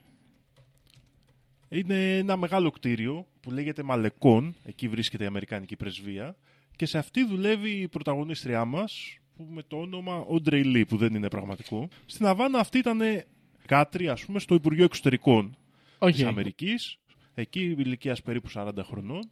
[1.68, 6.36] είναι ένα μεγάλο κτίριο που λέγεται Μαλεκόν, εκεί βρίσκεται η Αμερικανική πρεσβεία
[6.76, 11.14] και σε αυτή δουλεύει η πρωταγωνίστριά μας που με το όνομα Όντρεϊ Λί που δεν
[11.14, 11.88] είναι πραγματικό.
[12.06, 13.00] Στην Αβάνα αυτή ήταν
[13.66, 15.56] κάτρι ας πούμε στο Υπουργείο Εξωτερικών
[15.98, 16.10] Οκ.
[16.10, 16.98] της Αμερικής,
[17.34, 19.30] εκεί ηλικίας περίπου 40 χρονών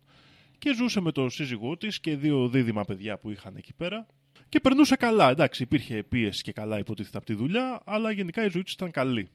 [0.58, 4.06] και ζούσε με τον σύζυγό της και δύο δίδυμα παιδιά που είχαν εκεί πέρα
[4.48, 5.30] και περνούσε καλά.
[5.30, 8.90] Εντάξει, υπήρχε πίεση και καλά υποτίθεται από τη δουλειά, αλλά γενικά η ζωή της ήταν
[8.90, 9.28] καλή.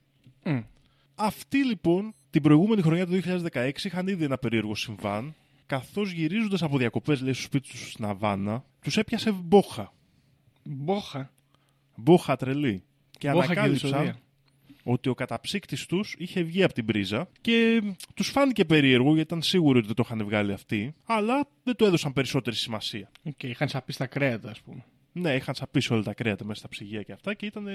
[0.43, 0.59] Μμ.
[1.15, 3.19] Αυτοί λοιπόν την προηγούμενη χρονιά του
[3.53, 8.05] 2016 είχαν ήδη ένα περίεργο συμβάν, καθώς γυρίζοντας από διακοπές λέει στο σπίτι τους στην
[8.05, 9.93] Αβάνα, τους έπιασε μπόχα.
[10.63, 11.31] Μπόχα.
[11.95, 12.83] Μπόχα τρελή.
[13.17, 14.19] Και Μπόχα και ανακάλυψαν δυσωδία.
[14.83, 17.81] ότι ο καταψύκτης τους είχε βγει από την πρίζα και
[18.13, 21.85] τους φάνηκε περίεργο γιατί ήταν σίγουροι ότι δεν το είχαν βγάλει αυτοί, αλλά δεν το
[21.85, 23.11] έδωσαν περισσότερη σημασία.
[23.23, 24.85] Οκ, είχαν σαπίσει τα κρέατα, ας πούμε.
[25.13, 27.67] Ναι, είχαν σαπίσει όλα τα κρέατα μέσα στα ψυγεία και αυτά και ήταν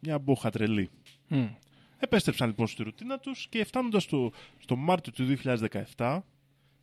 [0.00, 0.90] μια μπόχα τρελή.
[1.28, 1.46] Μμ.
[1.98, 5.36] Επέστρεψαν λοιπόν στη ρουτίνα τους και φτάνοντας στο, στο Μάρτιο του
[5.96, 6.20] 2017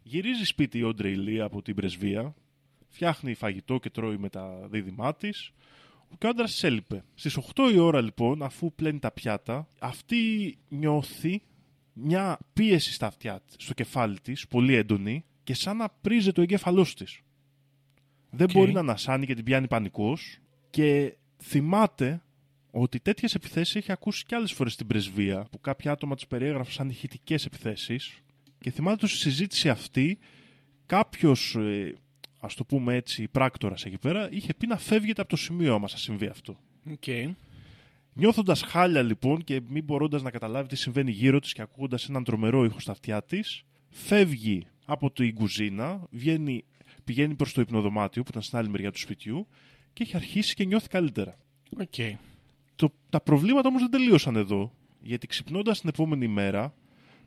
[0.04, 2.34] γυρίζει σπίτι η Όντρεϊ Λί από την πρεσβεία,
[2.88, 5.52] φτιάχνει φαγητό και τρώει με τα δίδυμά της
[6.18, 7.04] και ο άντρας της έλειπε.
[7.16, 11.42] Στις 8 η ώρα λοιπόν, αφού πλένει τα πιάτα, αυτή νιώθει
[11.94, 16.44] μια πίεση στα αυτιά, της, στο κεφάλι της, πολύ έντονη και σαν να πρίζεται ο
[16.44, 17.22] εγκέφαλός της.
[18.36, 18.52] Δεν Οκ.
[18.52, 20.38] μπορεί να ανασάνει και την πιάνει πανικός
[20.70, 22.22] και θυμάται
[22.72, 26.74] ότι τέτοιες επιθέσεις έχει ακούσει κι άλλες φορές στην πρεσβεία, που κάποια άτομα τις περιέγραφαν
[26.74, 28.18] σαν ηχητικές επιθέσεις.
[28.60, 30.18] Και θυμάται ότι στη συζήτηση αυτή
[30.86, 31.96] κάποιος, ε,
[32.40, 35.88] ας το πούμε έτσι, πράκτορας εκεί πέρα, είχε πει να φεύγετε από το σημείο άμα
[35.88, 36.58] σας συμβεί αυτό.
[36.92, 37.36] Οκ.
[38.14, 42.24] Νιώθοντας χάλια λοιπόν και μην μπορώντας να καταλάβει τι συμβαίνει γύρω της και ακούγοντας έναν
[42.24, 46.64] τρομερό ήχο στα αυτιά της, φεύγει από την κουζίνα, βγαίνει,
[47.04, 49.48] πηγαίνει προς το υπνοδωμάτιο που ήταν στην άλλη μεριά του σπιτιού
[49.94, 51.38] και έχει αρχίσει και νιώθει καλύτερα.
[51.80, 52.18] Οκ.
[52.76, 56.74] Το, τα προβλήματα όμως δεν τελείωσαν εδώ, γιατί ξυπνώντας την επόμενη μέρα,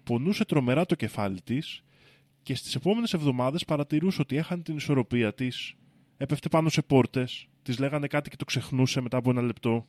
[0.05, 1.83] πονούσε τρομερά το κεφάλι της
[2.43, 5.75] και στις επόμενες εβδομάδες παρατηρούσε ότι έχανε την ισορροπία της,
[6.17, 9.87] έπεφτε πάνω σε πόρτες, της λέγανε κάτι και το ξεχνούσε μετά από ένα λεπτό,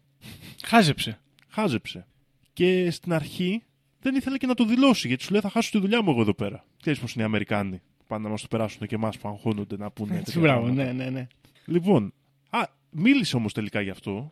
[0.64, 1.20] Χάζεψε.
[1.48, 2.08] χάζεψε.
[2.54, 3.64] Και στην αρχή
[4.00, 6.22] δεν ήθελε και να το δηλώσει, γιατί σου λέει θα χάσω τη δουλειά μου εγώ
[6.22, 6.66] εδώ πέρα.
[6.82, 7.82] Ξέρεις πώς είναι οι Αμερικάνοι.
[8.08, 10.84] Πάνε να μας το περάσουν και εμάς που αγχώνονται να πούνε Έτσι, τέτοια μπράβο, πράγματα.
[10.84, 11.28] ναι, ναι, ναι.
[11.66, 12.14] Λοιπόν,
[12.50, 14.32] α, μίλησε όμως τελικά γι' αυτό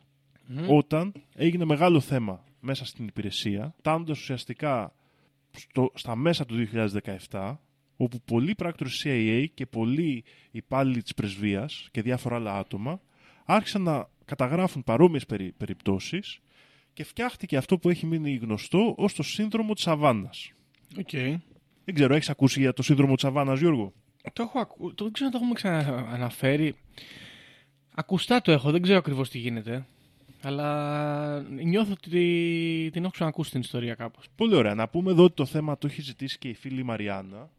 [0.68, 4.92] όταν έγινε μεγάλο θέμα μέσα στην υπηρεσία, φτάνοντας ουσιαστικά
[5.50, 6.68] στο, στα μέσα του
[7.30, 7.56] 2017,
[7.96, 13.00] όπου πολλοί πράκτορες CIA και πολλοί υπάλληλοι της πρεσβείας και διάφορα άλλα άτομα
[13.44, 16.40] άρχισαν να καταγράφουν παρόμοιες περι, περιπτώσεις
[16.92, 20.52] και φτιάχτηκε αυτό που έχει μείνει γνωστό ως το σύνδρομο της Αβάνας.
[20.98, 21.40] Οκ.
[21.86, 23.92] Δεν ξέρω, έχεις ακούσει για το σύνδρομο της Αβάνας, Γιώργο;
[24.32, 24.94] Το έχω ακού...
[24.94, 26.74] το, δεν ξέρω αν το έχουμε ξανααναφέρει.
[27.94, 29.86] Ακουστά το έχω, δεν ξέρω ακριβώς τι γίνεται.
[30.42, 34.26] Αλλά νιώθω ότι την έχω ξανακούσει την ιστορία κάπως.
[34.36, 34.74] Πολύ ωραία.
[34.74, 37.50] Να πούμε εδώ ότι το θέμα το έχει ζητήσει και η φίλη Μαριάννα,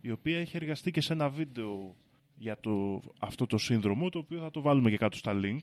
[0.00, 1.96] η οποία έχει εργαστεί και σε ένα βίντεο
[2.34, 5.60] για το, αυτό το σύνδρομο, το οποίο θα το βάλουμε και κάτω στα link.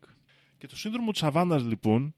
[0.57, 2.15] Και το σύνδρομο της Αβάνας, λοιπόν,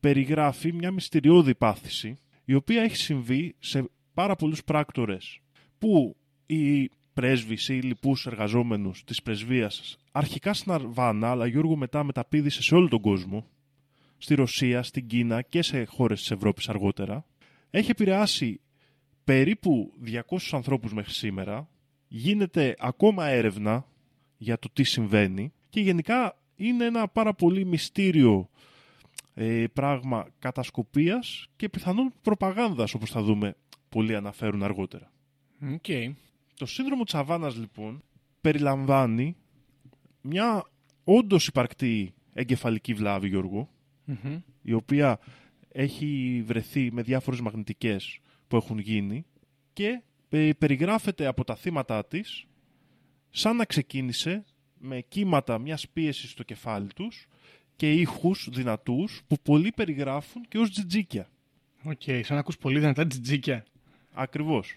[0.00, 5.40] περιγράφει μια μυστηριώδη πάθηση, η οποία έχει συμβεί σε πάρα πολλούς πράκτορες,
[5.78, 12.62] που οι πρέσβεις ή λοιπούς εργαζόμενους της πρεσβείας, αρχικά στην Αβάνα, αλλά Γιώργο μετά μεταπίδησε
[12.62, 13.46] σε όλο τον κόσμο,
[14.18, 17.24] στη Ρωσία, στην Κίνα και σε χώρες της Ευρώπης αργότερα.
[17.70, 18.60] Έχει επηρεάσει
[19.24, 21.68] περίπου 200 ανθρώπους μέχρι σήμερα.
[22.08, 23.86] Γίνεται ακόμα έρευνα
[24.36, 28.48] για το τι συμβαίνει και γενικά είναι ένα πάρα πολύ μυστήριο
[29.34, 33.54] ε, πράγμα κατασκοπίας και πιθανόν προπαγάνδας όπως θα δούμε
[33.92, 35.12] πολλοί αναφέρουν αργότερα.
[35.72, 35.86] Οκ.
[36.56, 38.02] Το σύνδρομο της Αβάνας λοιπόν
[38.40, 39.36] περιλαμβάνει
[40.20, 40.64] μια
[41.04, 43.68] όντως υπαρκτή εγκεφαλική βλάβη Γιώργο
[44.04, 44.40] Μμμ.
[44.62, 45.18] η οποία
[45.68, 49.24] έχει βρεθεί με διάφορες μαγνητικές που έχουν γίνει
[49.72, 52.46] και ε, περιγράφεται από τα θύματα της
[53.30, 54.44] σαν να ξεκίνησε
[54.78, 57.26] με κύματα μιας πίεσης στο κεφάλι τους
[57.76, 61.30] και ήχους δυνατούς που πολλοί περιγράφουν και ως τζιτζίκια.
[61.82, 63.64] Οκ, σαν να ακούς πολύ δυνατά τζιτζίκια.
[64.12, 64.76] Ακριβώς.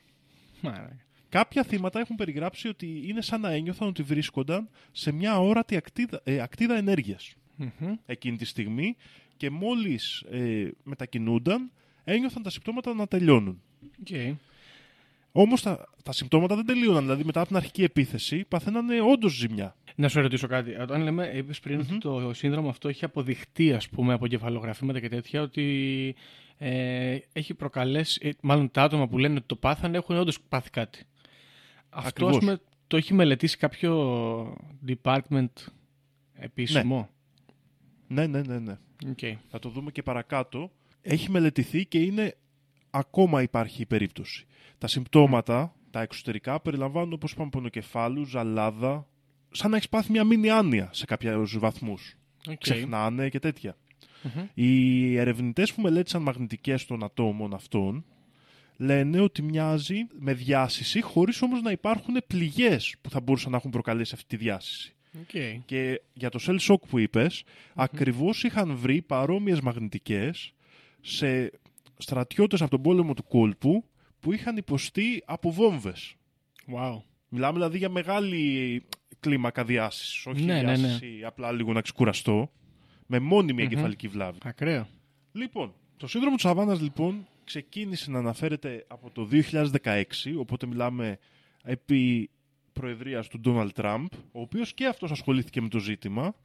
[0.61, 0.97] Μάρα.
[1.29, 6.21] Κάποια θύματα έχουν περιγράψει ότι είναι σαν να ένιωθαν ότι βρίσκονταν σε μια αόρατη ακτίδα,
[6.23, 7.93] ε, ακτίδα ενέργειας Μμμ.
[8.05, 8.95] εκείνη τη στιγμή
[9.37, 11.71] και μόλις ε, μετακινούνταν
[12.03, 13.61] ένιωθαν τα συμπτώματα να τελειώνουν.
[13.99, 14.37] Οκ.
[15.31, 19.75] Όμως τα, τα συμπτώματα δεν τελείωναν, δηλαδή μετά από την αρχική επίθεση παθαίνανε όντως ζημιά.
[19.95, 20.75] Να σου ρωτήσω κάτι.
[20.75, 25.09] Όταν λέμε, είπες πριν ότι το σύνδρομο αυτό έχει αποδειχτεί, ας πούμε, από κεφαλογραφήματα και
[25.09, 26.15] τέτοια, ότι
[26.57, 30.69] ε, έχει προκαλέσει, ε, μάλλον τα άτομα που λένε ότι το πάθανε έχουν όντως πάθει
[30.69, 31.05] κάτι.
[31.89, 32.33] Αυτό, Ακριβώς.
[32.33, 35.49] ας πούμε, το έχει μελετήσει κάποιο department
[36.33, 37.09] επίσημο;
[38.07, 38.77] Ναι, ναι, ναι, ναι.
[39.09, 39.19] Οκ.
[39.49, 40.71] Θα το δούμε και παρακάτω.
[41.01, 42.35] Έχει μελετηθεί και είναι
[42.89, 44.45] ακόμα υπάρχει η περίπτωση.
[44.77, 49.07] Τα συμπτώματα, τα εξωτερικά, περιλαμβάνουν όπως είπαμε πονοκεφάλους, ζαλάδα,
[49.51, 52.15] σαν να έχεις πάθει μια μίνι άνοια σε κάποιους βαθμούς.
[52.47, 52.57] Οκ.
[52.57, 53.75] Ξεχνάνε και τέτοια.
[54.35, 54.45] Μμμ.
[54.53, 58.05] Οι ερευνητές που μελέτησαν μαγνητικές των ατόμων αυτών
[58.77, 63.71] λένε ότι μοιάζει με διάσειση χωρίς όμως να υπάρχουν πληγές που θα μπορούσαν να έχουν
[63.71, 64.95] προκαλέσει αυτή τη διάσειση.
[65.21, 65.63] Οκ.
[65.65, 67.43] Και για το shell shock που είπες,
[67.75, 70.53] ακριβώς είχαν βρει παρόμοιες μαγνητικές
[71.01, 71.51] σε
[71.97, 73.85] στρατιώτες από τον πόλεμο του Κόλπου
[74.19, 76.15] που είχαν υποστεί από βόμβες.
[76.75, 77.01] Wow.
[77.29, 78.83] Μιλάμε δηλαδή για μεγάλη
[79.19, 80.75] κλίμακα διάσεισης, όχι Ναι, ναι, ναι.
[80.77, 82.51] διάσειση απλά λίγο να ξεκουραστώ,
[83.05, 84.37] με μόνιμη εγκεφαλική βλάβη.
[84.43, 84.87] Ακραίο.
[85.31, 90.03] Λοιπόν, το σύνδρομο του Αβάνας λοιπόν ξεκίνησε να αναφέρεται από το 2016,
[90.37, 91.17] οπότε μιλάμε
[91.63, 92.29] επί
[92.73, 96.35] προεδρίας του Ντόναλτ Τραμπ, ο οποίος και αυτός ασχολήθηκε με το ζήτημα,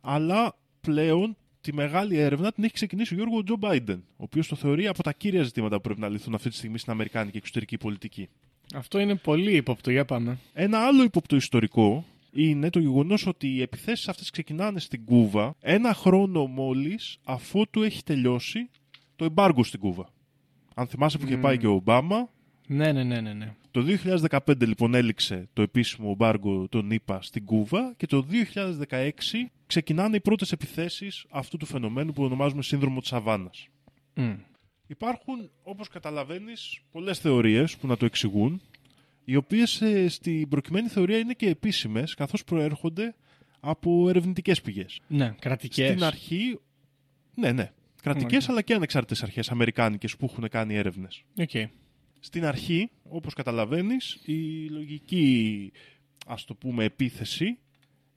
[0.00, 4.56] αλλά πλέον τη μεγάλη έρευνα την έχει ξεκινήσει ο Γιώργο Τζο Μπάιντεν, ο οποίος το
[4.56, 7.76] θεωρεί από τα κύρια ζητήματα που πρέπει να λυθούν αυτή τη στιγμή στην Αμερικάνικη εξωτερική
[7.76, 8.28] πολιτική.
[8.74, 9.90] Αυτό είναι πολύ ύποπτο.
[9.90, 10.38] Για πάμε.
[10.52, 15.94] Ένα άλλο ύποπτο ιστορικό είναι το γεγονός ότι οι επιθέσεις αυτές ξεκινάνε στην Κούβα ένα
[15.94, 18.70] χρόνο μόλις αφότου έχει τελειώσει
[19.16, 20.08] το εμπάργκο στην Κούβα.
[20.74, 22.28] Αν θυμάσαι που είχε πάει και ο Ομπάμα,
[22.66, 23.32] Ναι, ναι, ναι, ναι.
[23.32, 23.54] ναι.
[23.70, 23.84] το
[24.30, 28.26] 2015 λοιπόν έληξε το επίσημο εμπάργκο των ΗΠΑ στην Κούβα και το
[28.88, 29.10] 2016
[29.66, 33.68] ξεκινάνε οι πρώτες επιθέσεις αυτού του φαινομένου που ονομάζουμε σύνδρομο της Αβάνας.
[34.14, 34.34] Μμ.
[34.86, 38.60] Υπάρχουν, όπως καταλαβαίνεις, πολλές θεωρίες που να το εξηγούν,
[39.30, 43.14] οι οποίες ε, στην προκειμένη θεωρία είναι και επίσημες, καθώς προέρχονται
[43.60, 45.00] από ερευνητικές πηγές.
[45.08, 45.88] Ναι, κρατικές.
[45.88, 46.60] Στην αρχή,
[47.34, 51.24] ναι, ναι, κρατικές αλλά και ανεξάρτητες αρχές, αμερικάνικες που έχουν κάνει έρευνες.
[51.38, 51.50] Οκ.
[52.20, 55.72] Στην αρχή, όπως καταλαβαίνεις, η λογική,
[56.26, 57.58] ας το πούμε, επίθεση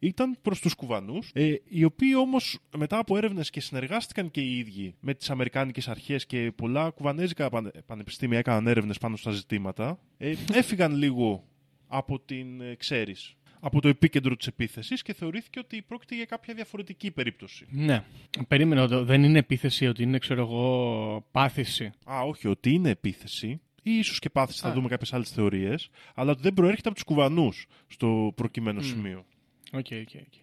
[0.03, 4.57] ήταν προς τους κουβανούς, ε, οι οποίοι όμως μετά από έρευνες και συνεργάστηκαν και οι
[4.57, 9.99] ίδιοι με τις Αμερικάνικες αρχές και πολλά κουβανέζικα πανε- πανεπιστήμια έκαναν έρευνες πάνω στα ζητήματα,
[10.17, 11.43] ε, έφυγαν λίγο
[11.87, 16.53] από την, ε, ξέρεις, από το επίκεντρο της επίθεσης και θεωρήθηκε ότι πρόκειται για κάποια
[16.53, 17.65] διαφορετική περίπτωση.
[17.69, 18.03] Ναι.
[18.47, 23.61] Περίμενα, ότι δεν είναι επίθεση, ότι είναι, ξέρω εγώ, πάθηση; Α, όχι, ότι είναι επίθεση
[23.83, 24.73] ή ίσως και πάθηση, θα Α.
[24.73, 29.25] δούμε κάποιες άλλες θεωρίες, αλλά ότι δεν προέρχεται από τους κουβανούς στο προκειμένο σημείο.
[29.71, 30.33] Οκ, οκ, οκ.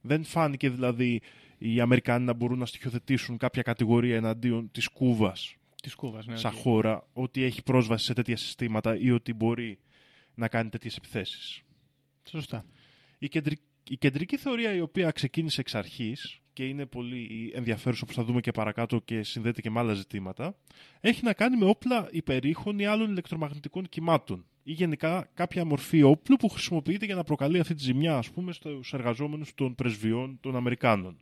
[0.00, 1.20] Δεν φάνηκε δηλαδή
[1.58, 6.36] οι Αμερικάνοι να μπορούν να στοιχειοθετήσουν κάποια κατηγορία εναντίον της Κούβας Της Κούβας, ναι.
[6.36, 6.60] σαν οκ.
[6.60, 9.78] χώρα ότι έχει πρόσβαση σε τέτοια συστήματα ή ότι μπορεί
[10.34, 11.62] να κάνει τέτοιες επιθέσεις.
[12.28, 12.64] Σωστά.
[13.18, 13.58] Η, κεντρι...
[13.90, 18.40] η κεντρική θεωρία η οποία ξεκίνησε εξ αρχής και είναι πολύ ενδιαφέρουσα όπως θα δούμε
[18.40, 20.56] και παρακάτω και συνδέεται και με άλλα ζητήματα,
[21.00, 26.36] έχει να κάνει με όπλα υπερήχων ή άλλων ηλεκτρομαγνητικών κυμάτων ή γενικά κάποια μορφή όπλου
[26.36, 30.56] που χρησιμοποιείται για να προκαλεί αυτή τη ζημιά, ας πούμε, στους εργαζόμενους των πρεσβειών των
[30.56, 31.16] Αμερικάνων.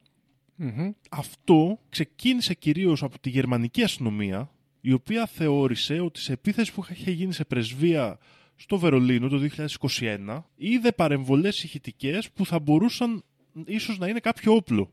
[1.10, 7.10] Αυτό ξεκίνησε κυρίως από τη γερμανική αστυνομία, η οποία θεώρησε ότι σε επίθεση που είχε
[7.10, 8.18] γίνει σε πρεσβεία
[8.56, 13.24] στο Βερολίνο το 2021 είδε παρεμβολές ηχητικές που θα μπορούσαν
[13.66, 14.92] ίσως να είναι κάποιο όπλο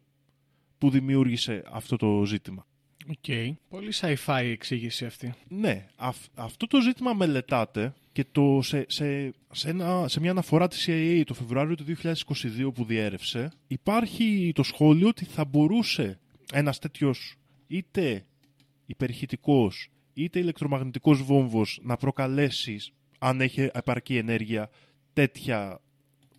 [0.79, 2.67] που δημιούργησε αυτό το ζήτημα.
[3.09, 3.55] Οκ.
[3.69, 5.33] Πολύ sci-fi η εξήγηση αυτή.
[5.47, 10.67] Ναι, αυ- αυτό το ζήτημα μελετάται και το, σε, σε, σε, ένα, σε μια αναφορά
[10.67, 16.19] της CIA το Φεβρουάριο του 2022 που διέρρευσε υπάρχει το σχόλιο ότι θα μπορούσε
[16.53, 17.35] ένας τέτοιος
[17.67, 18.25] είτε
[18.85, 22.79] υπερηχητικός είτε ηλεκτρομαγνητικός βόμβος να προκαλέσει
[23.19, 24.69] αν έχει επαρκή ενέργεια
[25.13, 25.81] τέτοια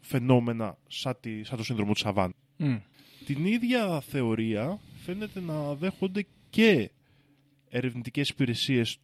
[0.01, 2.35] φαινόμενα σαν, τη, σαν το σύνδρομο της Σαββάν.
[2.57, 2.77] Μμ.
[3.35, 6.91] Την ίδια θεωρία φαίνεται να δέχονται και
[7.69, 8.99] ερευνητικές υπηρεσίες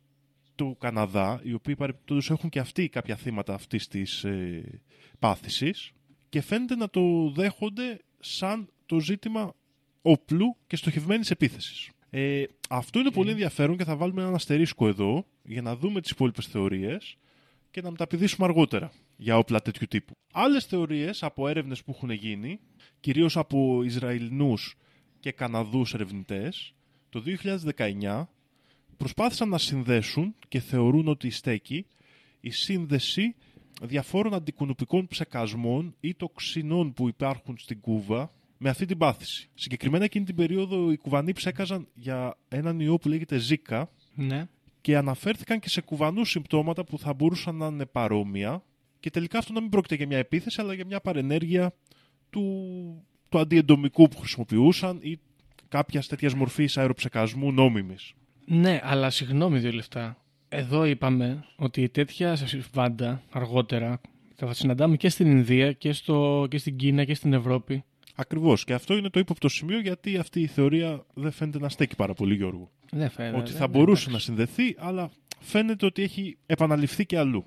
[0.54, 4.80] του Καναδά, οι οποίοι παρεπτόντως έχουν και αυτοί κάποια θύματα αυτής της ε,
[5.18, 5.92] πάθησης
[6.28, 9.54] και φαίνεται να το δέχονται σαν το ζήτημα
[10.02, 11.90] όπλου και στοχευμένης επίθεσης.
[12.10, 16.10] Ε, αυτό είναι πολύ ενδιαφέρον και θα βάλουμε έναν αστερίσκο εδώ για να δούμε τις
[16.10, 17.16] υπόλοιπες θεωρίες
[17.70, 20.12] και να μεταπηδήσουμε αργότερα για όπλα τέτοιου τύπου.
[20.32, 22.60] Άλλες θεωρίες από έρευνες που έχουν γίνει,
[23.00, 24.76] κυρίως από Ισραηλινούς
[25.20, 26.74] και Καναδούς ερευνητές,
[27.08, 28.28] το 2019
[28.96, 31.86] προσπάθησαν να συνδέσουν και θεωρούν ότι στέκει
[32.40, 33.34] η σύνδεση
[33.82, 39.48] διαφόρων αντικουνουπικών ψεκασμών ή τοξινών που υπάρχουν στην Κούβα με αυτή την πάθηση.
[39.54, 44.48] Συγκεκριμένα εκείνη την περίοδο οι Κουβανοί ψέκαζαν για έναν ιό που λέγεται Zika Ναι.
[44.80, 48.62] και αναφέρθηκαν και σε κουβανούς συμπτώματα που θα μπορούσαν να είναι παρόμοια
[49.06, 51.74] και τελικά αυτό να μην πρόκειται για μια επίθεση αλλά για μια παρενέργεια
[52.30, 52.42] του,
[53.28, 55.18] του αντιεντομικού που χρησιμοποιούσαν ή
[55.68, 58.12] κάποιας τέτοιας μορφής αεροψεκασμού νόμιμης.
[58.44, 60.16] Ναι, αλλά συγγνώμη δύο λεφτά.
[60.48, 64.00] Εδώ είπαμε ότι τέτοια συμβάντα αργότερα
[64.34, 67.84] θα συναντάμε και στην Ινδία και, στο, και στην Κίνα και στην Ευρώπη.
[68.14, 68.64] Ακριβώς.
[68.64, 72.14] Και αυτό είναι το ύποπτο σημείο γιατί αυτή η θεωρία δεν φαίνεται να στέκει πάρα
[72.14, 72.70] πολύ Γιώργο.
[72.92, 73.36] Δεν φαίνεται.
[73.36, 74.26] ότι δεν- θα δεν- μπορούσε να εντάξει.
[74.26, 77.46] συνδεθεί αλλά φαίνεται ότι έχει επαναληφθεί και αλλού.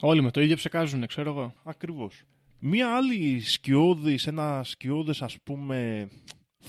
[0.00, 1.54] Όλοι με το ίδιο ψεκάζουν, ξέρω εγώ.
[1.62, 2.22] Ακριβώς.
[2.58, 6.08] Μία άλλη σκιώδης, ένα σκιώδες ας πούμε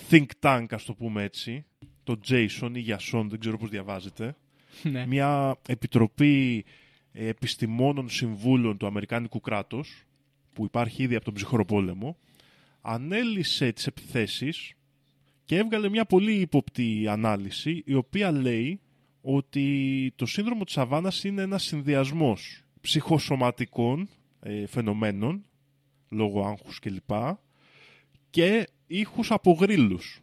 [0.10, 1.66] think tank ας το πούμε έτσι,
[2.04, 4.36] το Jason ή Jason, δεν ξέρω πώς διαβάζεται,
[4.84, 5.06] ναι.
[5.06, 6.66] μια επιτροπή
[7.12, 10.06] ε, επιστημόνων συμβούλων του Αμερικάνικου κράτους,
[10.54, 12.18] που υπάρχει ήδη από τον ψυχροπόλεμο,
[12.82, 14.74] ανέλησε τις επιθέσεις
[15.46, 18.80] και έβγαλε μια πολύ ύποπτη ανάλυση, η οποία λέει
[19.22, 25.46] ότι το σύνδρομο της Σαββάνας είναι ένας συνδυασμός ψυχοσωματικών ε, φαινομένων,
[26.10, 27.10] λόγω άγχους κλπ.
[28.30, 30.20] και ήχους από γρίλους.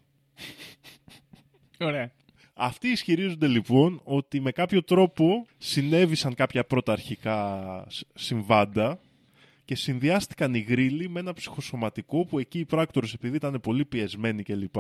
[1.81, 2.13] Ωραία.
[2.55, 9.01] Αυτοί ισχυρίζονται λοιπόν ότι με κάποιο τρόπο συνέβησαν κάποια πρώτα αρχικά σ- συμβάντα
[9.65, 14.43] και συνδυάστηκαν οι γρύλοι με ένα ψυχοσωματικό που εκεί οι πράκτορες επειδή ήταν πολύ πιεσμένοι
[14.43, 14.77] κλπ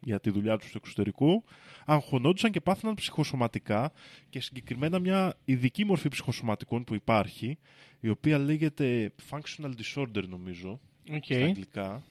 [0.00, 1.44] για τη δουλειά τους στο εξωτερικό
[1.84, 3.92] αγχωνόντουσαν και πάθαιναν ψυχοσωματικά
[4.30, 7.58] και συγκεκριμένα μια ειδική μορφή ψυχοσωματικών που υπάρχει
[8.00, 10.80] η οποία λέγεται functional disorder νομίζω
[11.14, 11.24] Οκ.
[11.24, 12.02] στα αγγλικά,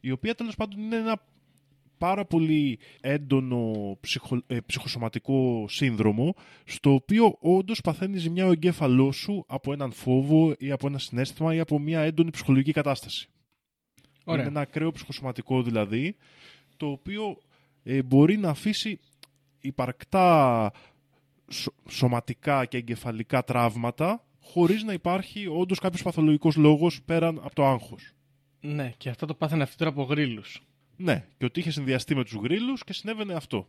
[0.00, 1.22] η οποία τέλος πάντων είναι ένα
[1.98, 9.44] πάρα πολύ έντονο ψυχο, ε, ψυχοσωματικό σύνδρομο, στο οποίο όντως παθαίνεις ζημιά ο εγκέφαλός σου
[9.48, 13.28] από έναν φόβο ή από ένα συνέστημα ή από μια έντονη ψυχολογική κατάσταση.
[14.24, 14.40] Ωραία.
[14.40, 16.16] Είναι ένα ακραίο ψυχοσωματικό δηλαδή,
[16.76, 17.38] το οποίο
[17.82, 18.98] ε, μπορεί να αφήσει
[19.60, 20.70] υπαρκτά
[21.50, 27.66] σω- σωματικά και εγκεφαλικά τραύματα χωρίς να υπάρχει όντως κάποιος παθολογικός λόγος πέραν από το
[27.66, 28.12] άγχος.
[28.60, 30.42] Ναι, και αυτό το πάθανε αυτή τώρα από γρίλου.
[30.96, 33.68] Ναι, και ότι είχε συνδυαστεί με τους γρίλους και συνέβαινε αυτό.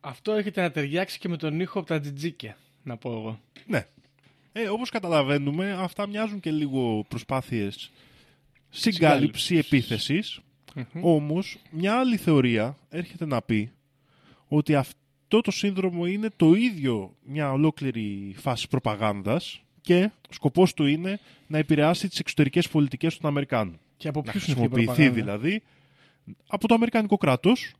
[0.00, 3.40] Αυτό έρχεται να ταιριάξει και με τον ήχο από τα τζιτζίκια, να πω εγώ.
[3.66, 3.86] Ναι.
[4.52, 7.90] Ε, όπως καταλαβαίνουμε, αυτά μοιάζουν και λίγο προσπάθειες
[8.72, 9.58] συγκάλυψη Συγκάλυψης.
[9.58, 10.40] επίθεσης.
[11.00, 13.72] Όμως, μια άλλη θεωρία έρχεται να πει
[14.48, 21.20] ότι αυτό το σύνδρομο είναι το ίδιο μια ολόκληρη φάση προπαγάνδας και σκοπός του είναι
[21.46, 23.78] να επηρεάσει τις εξωτερικές πολιτικές των Αμερικάνων.
[23.96, 25.62] Και από Να ποιους είναι αυτή η χρησιμοποιηθεί προπαγάνδα; δηλαδή
[26.46, 27.72] από το Αμερικανικό κράτος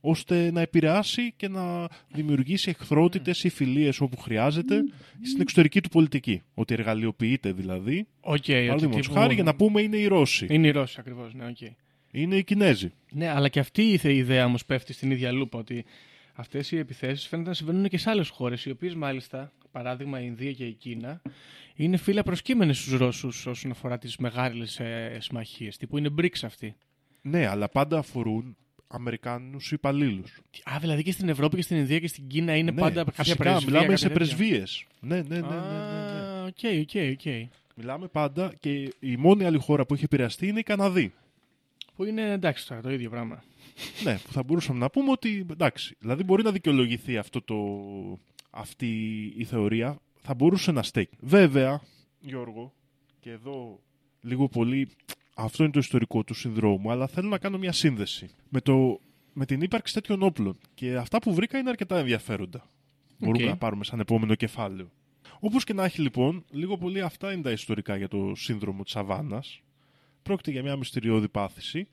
[0.00, 4.80] ώστε να επηρεάσει και να δημιουργήσει εχθρότητες ή φιλίες όπου χρειάζεται
[5.22, 6.42] στην εξωτερική του πολιτική.
[6.54, 8.06] Ότι εργαλειοποιείται δηλαδή.
[8.20, 11.34] Οκ, ότι Παραδείγματος τύπου- χάρη για να πούμε είναι οι Ρώσοι, Είναι οι Ρώσοι ακριβώς,
[11.34, 11.56] ναι, οκ.
[12.10, 12.92] είναι οι Κινέζοι.
[13.12, 15.84] Ναι, αλλά και αυτή η θε- ιδέα όμως πέφτει στην ίδια λούπα ότι
[16.34, 20.24] αυτές οι επιθέσεις φαίνεται να συμβαίνουν και σε άλλες χώρες, οι οποίες μάλιστα παράδειγμα η
[20.26, 21.22] Ινδία και η Κίνα,
[21.74, 26.74] είναι φίλα προσκείμενες στους Ρώσους όσον αφορά τις μεγάλες ε, συμμαχίες, τύπου είναι BRICS αυτοί.
[27.22, 28.56] Ναι, αλλά πάντα αφορούν
[28.92, 30.38] Αμερικάνους υπαλλήλους.
[30.64, 33.24] Α, δηλαδή και στην Ευρώπη και στην Ινδία και στην Κίνα είναι Ναι, πάντα κάποια
[33.24, 33.64] φυσικά, πρεσβεία.
[33.66, 34.18] μιλάμε κάποια σε τέτοια.
[34.36, 34.84] πρεσβείες.
[35.00, 36.20] Ναι, ναι, ναι, ναι, ναι, ναι.
[36.20, 37.48] Α, οκ, οκ, οκ.
[37.74, 41.12] Μιλάμε πάντα και η μόνη άλλη χώρα που έχει επηρεαστεί είναι οι Καναδοί.
[41.96, 43.42] Που είναι εντάξει τώρα το ίδιο πράγμα.
[44.04, 47.56] ναι, που θα μπορούσαμε να πούμε ότι εντάξει, δηλαδή μπορεί να δικαιολογηθεί αυτό το,
[48.50, 48.86] αυτή
[49.36, 51.16] η θεωρία, θα μπορούσε να στέκει.
[51.20, 51.80] Βέβαια,
[52.20, 52.72] Γιώργο,
[53.20, 53.80] και εδώ
[54.20, 54.88] λίγο πολύ
[55.40, 59.00] αυτό είναι το ιστορικό του συνδρόμου, αλλά θέλω να κάνω μια σύνδεση με, το,
[59.32, 60.58] με την ύπαρξη τέτοιων όπλων.
[60.74, 62.66] Και αυτά που βρήκα είναι αρκετά ενδιαφέροντα.
[63.18, 63.50] Μπορούμε Οκ.
[63.50, 64.90] να πάρουμε σαν επόμενο κεφάλαιο.
[65.40, 68.96] Όπως και να έχει λοιπόν, λίγο πολύ αυτά είναι τα ιστορικά για το σύνδρομο της
[68.96, 69.60] Αβάνας.
[70.22, 71.88] Πρόκειται για μια μυστηριώδη πάθηση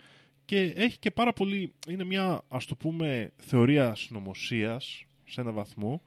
[0.45, 6.01] και έχει και πάρα πολύ, είναι μια ας το πούμε θεωρία συνωμοσίας σε ένα βαθμό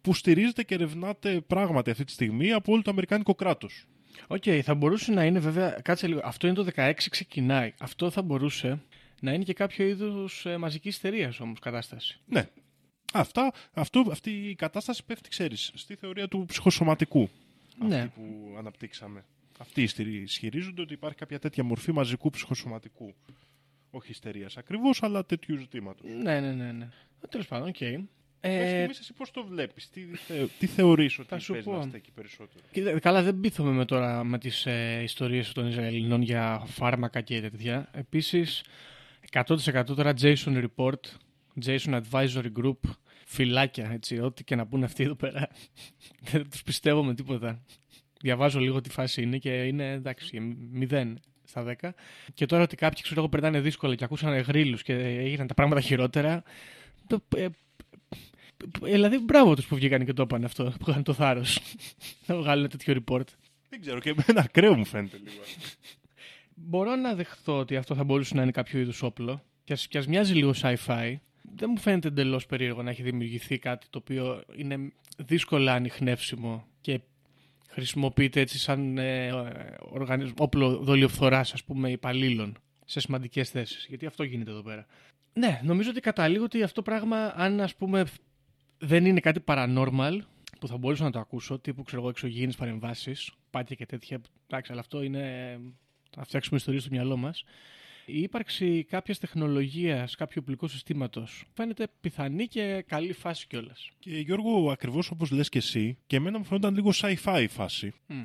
[0.00, 3.86] που στηρίζεται και ερευνάται πράγματι αυτή τη στιγμή από όλο το Αμερικάνικο κράτος.
[4.26, 5.70] Οκ, θα μπορούσε να είναι βέβαια.
[5.70, 6.20] Κάτσε λίγο.
[6.24, 7.72] Αυτό είναι το 16 ξεκινάει.
[7.78, 8.80] Αυτό θα μπορούσε
[9.20, 12.20] να είναι και κάποιο είδους ε, μαζικής υστερία όμως κατάσταση.
[12.26, 12.48] Ναι.
[13.12, 17.28] Αυτά, αυτό, αυτή η κατάσταση πέφτει, ξέρεις, στη θεωρία του ψυχοσωματικού.
[17.78, 17.96] Ναι.
[18.00, 19.24] Αυτή που αναπτύξαμε.
[19.58, 23.14] Αυτοί ισχυρι- ισχυρίζονται ότι υπάρχει κάποια τέτοια μορφή μαζικού ψυχοσωματικού.
[23.90, 26.10] Όχι υστερίας ακριβώς, αλλά τέτοιου ζητήματος.
[26.22, 26.72] Ναι, ναι, ναι.
[26.72, 26.88] ναι.
[27.28, 27.76] Τέλος πάντων, οκ.
[27.76, 28.00] Πες και
[28.40, 31.76] Ε, εμείς εσύ πώς το βλέπεις, τι, θε, τι θεωρείς ότι Θα σου παίζει πω.
[31.76, 36.22] να στέκει περισσότερο; κοίτα, καλά, δεν πείθομαι με τώρα με τις ε, ιστορίες των Ισραηλινών
[36.22, 37.90] για φάρμακα και τέτοια.
[37.92, 38.64] Επίσης,
[39.32, 41.00] 100% τώρα Jason Report,
[41.64, 42.78] Jason Advisory Group,
[43.24, 45.48] φιλάκια, έτσι, ό,τι και να πούνε αυτοί εδώ πέρα.
[46.30, 47.62] δεν τους πιστεύω με τίποτα.
[48.20, 50.56] Διαβάζω λίγο τι φάση είναι και είναι εντάξει,
[50.90, 51.90] 0 στα 10.
[52.34, 55.80] Και τώρα ότι κάποιοι ξέρω εγώ περνάνε δύσκολα και ακούσαν γρήλους και έγιναν τα πράγματα
[55.80, 56.42] χειρότερα.
[57.06, 57.48] Το, ε, ε,
[58.82, 61.58] δηλαδή, μπράβο τους που βγήκαν και το είπαν αυτό, που είχαν το θάρρος
[62.26, 63.24] να βγάλουν τέτοιο report.
[63.68, 65.42] Δεν ξέρω, και εμένα ακραίο μου φαίνεται λίγο.
[66.54, 69.42] Μπορώ να δεχθώ ότι αυτό θα μπορούσε να είναι κάποιο είδους όπλο.
[69.64, 71.14] Και ας, και ας μοιάζει λίγο sci-fi.
[71.54, 77.00] Δεν μου φαίνεται εντελώς περίεργο να έχει δημιουργηθεί κάτι το οποίο είναι δύσκολα ανοιχνεύσιμο και
[77.68, 79.32] χρησιμοποιείται έτσι σαν ε,
[79.78, 83.86] οργανισ- όπλο δολιοφθοράς ας πούμε υπαλλήλων σε σημαντικές θέσεις.
[83.88, 84.86] Γιατί αυτό γίνεται εδώ πέρα.
[85.32, 88.04] Ναι, νομίζω ότι καταλήγω ότι αυτό πράγμα αν ας πούμε
[88.78, 90.18] δεν είναι κάτι paranormal
[90.60, 94.20] που θα μπορούσα να το ακούσω, τύπου ξέρω εγώ εξωγήινες παρεμβάσεις, πάτια και τέτοια.
[94.46, 95.58] Εντάξει, αλλά αυτό είναι
[96.10, 97.44] θα φτιάξουμε ιστορία στο μυαλό μας.
[98.06, 103.90] Η ύπαρξη κάποιας τεχνολογίας, κάποιου οπλικού συστήματος φαίνεται πιθανή και καλή φάση κιόλας.
[103.98, 107.92] Και Γιώργο, ακριβώς όπως λες και εσύ, και εμένα μου φαίνονταν λίγο sci-fi η φάση.
[108.06, 108.22] Μμ.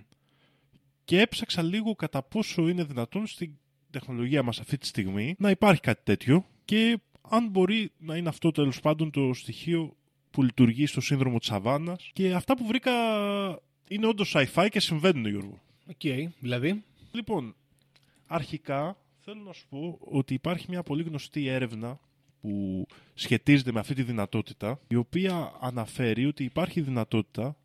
[1.05, 3.57] Και έψαξα λίγο κατά πόσο είναι δυνατόν στην
[3.89, 8.51] τεχνολογία μας αυτή τη στιγμή να υπάρχει κάτι τέτοιο και αν μπορεί να είναι αυτό
[8.51, 9.95] τέλος πάντων το στοιχείο
[10.33, 12.91] που λειτουργεί στο σύνδρομο της Αβάνας και αυτά που βρήκα
[13.87, 15.59] είναι όντως sci-fi και συμβαίνουν Γιώργο.
[15.89, 16.83] Οκ, δηλαδή.
[17.11, 17.55] Λοιπόν,
[18.27, 21.99] αρχικά θέλω να σου πω ότι υπάρχει μια πολύ γνωστή έρευνα
[22.41, 27.57] που σχετίζεται με αυτή τη δυνατότητα, η οποία αναφέρει ότι υπάρχει δυνατότητα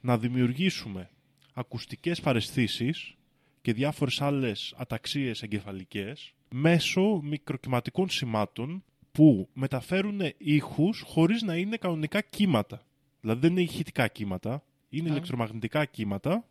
[0.00, 1.10] να δημιουργήσουμε
[1.54, 3.14] ακουστικές παραισθήσεις
[3.62, 12.20] και διάφορες άλλες αταξίες εγκεφαλικές μέσω μικροκυματικών σημάτων που μεταφέρουν ήχους χωρίς να είναι κανονικά
[12.20, 12.82] κύματα.
[13.20, 15.12] Δηλαδή δεν είναι ηχητικά κύματα, είναι Α.
[15.12, 16.44] ηλεκτρομαγνητικά κύματα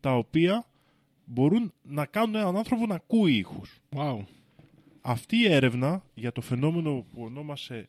[0.00, 0.66] τα οποία
[1.24, 3.80] μπορούν να κάνουν έναν άνθρωπο να ακούει ήχους.
[3.96, 4.18] Wow.
[5.00, 7.88] Αυτή η έρευνα για το φαινόμενο που ονόμασε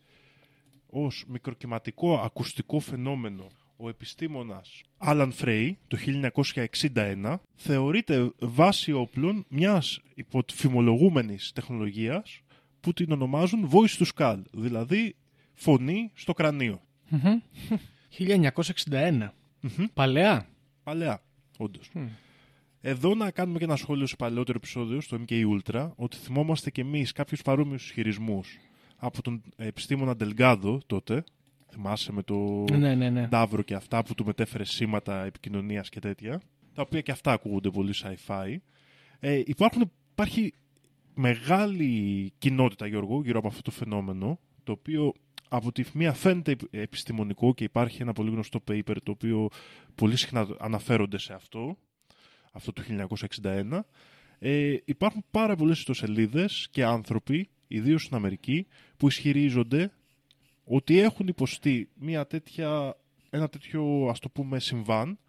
[0.89, 5.97] ως μικροκυματικό ακουστικό φαινόμενο ο επιστήμονας Άλαν Φρέι το
[6.93, 12.41] 1961 θεωρείται βάση όπλων μιας υποφημολογούμενης τεχνολογίας
[12.79, 15.15] που την ονομάζουν voice to skull, δηλαδή
[15.53, 16.81] φωνή στο κρανίο.
[18.17, 19.29] 1961.
[19.93, 20.47] Παλαιά.
[20.83, 21.21] Παλαιά,
[21.57, 21.89] όντως.
[21.93, 22.07] Μμ.
[22.81, 26.81] Εδώ να κάνουμε και ένα σχόλιο σε παλαιότερο επεισόδιο, στο MK Ultra, ότι θυμόμαστε και
[26.81, 28.59] εμείς κάποιους παρόμοιους ισχυρισμούς
[28.97, 31.23] από τον επιστήμονα Ντελγκάδο τότε.
[31.71, 33.27] Θυμάσαι με το Ναι, ναι, ναι.
[33.27, 36.41] Νταύρο και αυτά που του μετέφερε σήματα επικοινωνίας και τέτοια.
[36.73, 38.55] Τα οποία και αυτά ακούγονται πολύ sci-fi.
[39.19, 40.53] Ε, υπάρχουν, υπάρχει
[41.17, 45.13] μεγάλη κοινότητα, Γιώργο, γύρω από αυτό το φαινόμενο, το οποίο
[45.49, 49.49] από τη μία φαίνεται επιστημονικό και υπάρχει ένα πολύ γνωστό paper το οποίο
[49.95, 51.77] πολύ συχνά αναφέρονται σε αυτό,
[52.51, 52.83] αυτό το
[53.41, 53.79] 1961.
[54.39, 59.91] Ε, υπάρχουν πάρα πολλές ιστοσελίδες και άνθρωποι, ιδίως στην Αμερική, που ισχυρίζονται
[60.63, 62.97] ότι έχουν υποστεί μια τέτοια,
[63.29, 65.19] ένα τέτοιο ας το πούμε συμβάν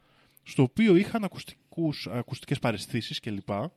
[0.43, 3.47] στο οποίο είχαν ακουστικούς, ακουστικές παραισθήσεις κλπ.
[3.47, 3.70] Και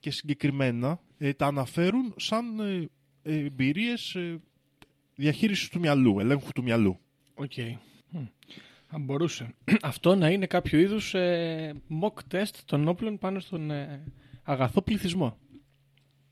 [0.00, 2.88] συγκεκριμένα ε, τα αναφέρουν σαν ε,
[3.22, 4.40] ε, εμπειρίες ε,
[5.14, 6.98] διαχείρισης του μυαλού, ελέγχου του μυαλού.
[7.34, 7.52] Οκ.
[8.08, 8.24] Μμ.
[8.86, 9.54] Θα μπορούσε.
[9.82, 14.04] Αυτό να είναι κάποιο είδους ε, mock test των όπλων πάνω στον ε,
[14.42, 15.38] αγαθό πληθυσμό.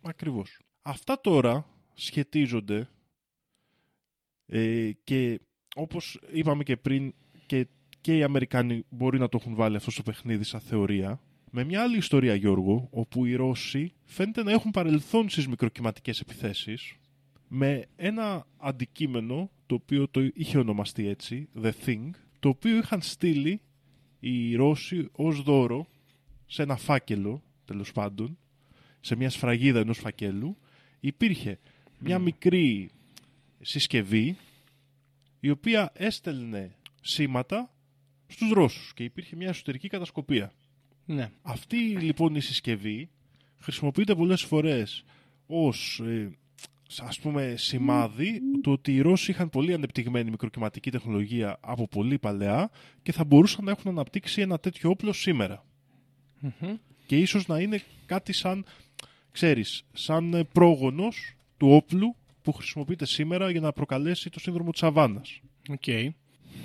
[0.02, 0.60] Ακριβώς.
[0.82, 2.88] Αυτά τώρα σχετίζονται
[4.46, 5.40] ε, και
[5.74, 7.14] όπως είπαμε και πριν
[7.46, 7.66] και,
[8.00, 11.20] και οι Αμερικάνοι μπορεί να το έχουν βάλει αυτό στο παιχνίδι σαν θεωρία
[11.56, 16.94] με μια άλλη ιστορία Γιώργο όπου οι Ρώσοι φαίνεται να έχουν παρελθόν στις μικροκυματικές επιθέσεις
[17.48, 23.60] με ένα αντικείμενο το οποίο το είχε ονομαστεί έτσι, The Thing, το οποίο είχαν στείλει
[24.20, 25.86] οι Ρώσοι ως δώρο
[26.46, 28.38] σε ένα φάκελο, τέλος πάντων,
[29.00, 30.56] σε μια σφραγίδα ενός φακέλου,
[31.00, 31.58] υπήρχε
[31.98, 32.90] μια μικρή
[33.60, 34.36] συσκευή
[35.40, 37.70] η οποία έστελνε σήματα
[38.26, 40.52] στους Ρώσους και υπήρχε μια εσωτερική κατασκοπία.
[41.06, 41.30] Ναι.
[41.42, 43.08] Αυτή λοιπόν η συσκευή
[43.58, 45.04] χρησιμοποιείται πολλές φορές
[45.46, 46.38] ως ε,
[46.98, 52.70] ας πούμε σημάδι το ότι οι Ρώσοι είχαν πολύ ανεπτυγμένη μικροκυματική τεχνολογία από πολύ παλαιά
[53.02, 55.64] και θα μπορούσαν να έχουν αναπτύξει ένα τέτοιο όπλο σήμερα.
[56.40, 56.76] Μμμ.
[57.06, 58.64] Και ίσως να είναι κάτι σαν,
[59.30, 64.82] ξέρεις, σαν ε, πρόγονος του όπλου που χρησιμοποιείται σήμερα για να προκαλέσει το σύνδρομο της
[64.82, 65.40] Αβάνας.
[65.68, 66.14] Οκ.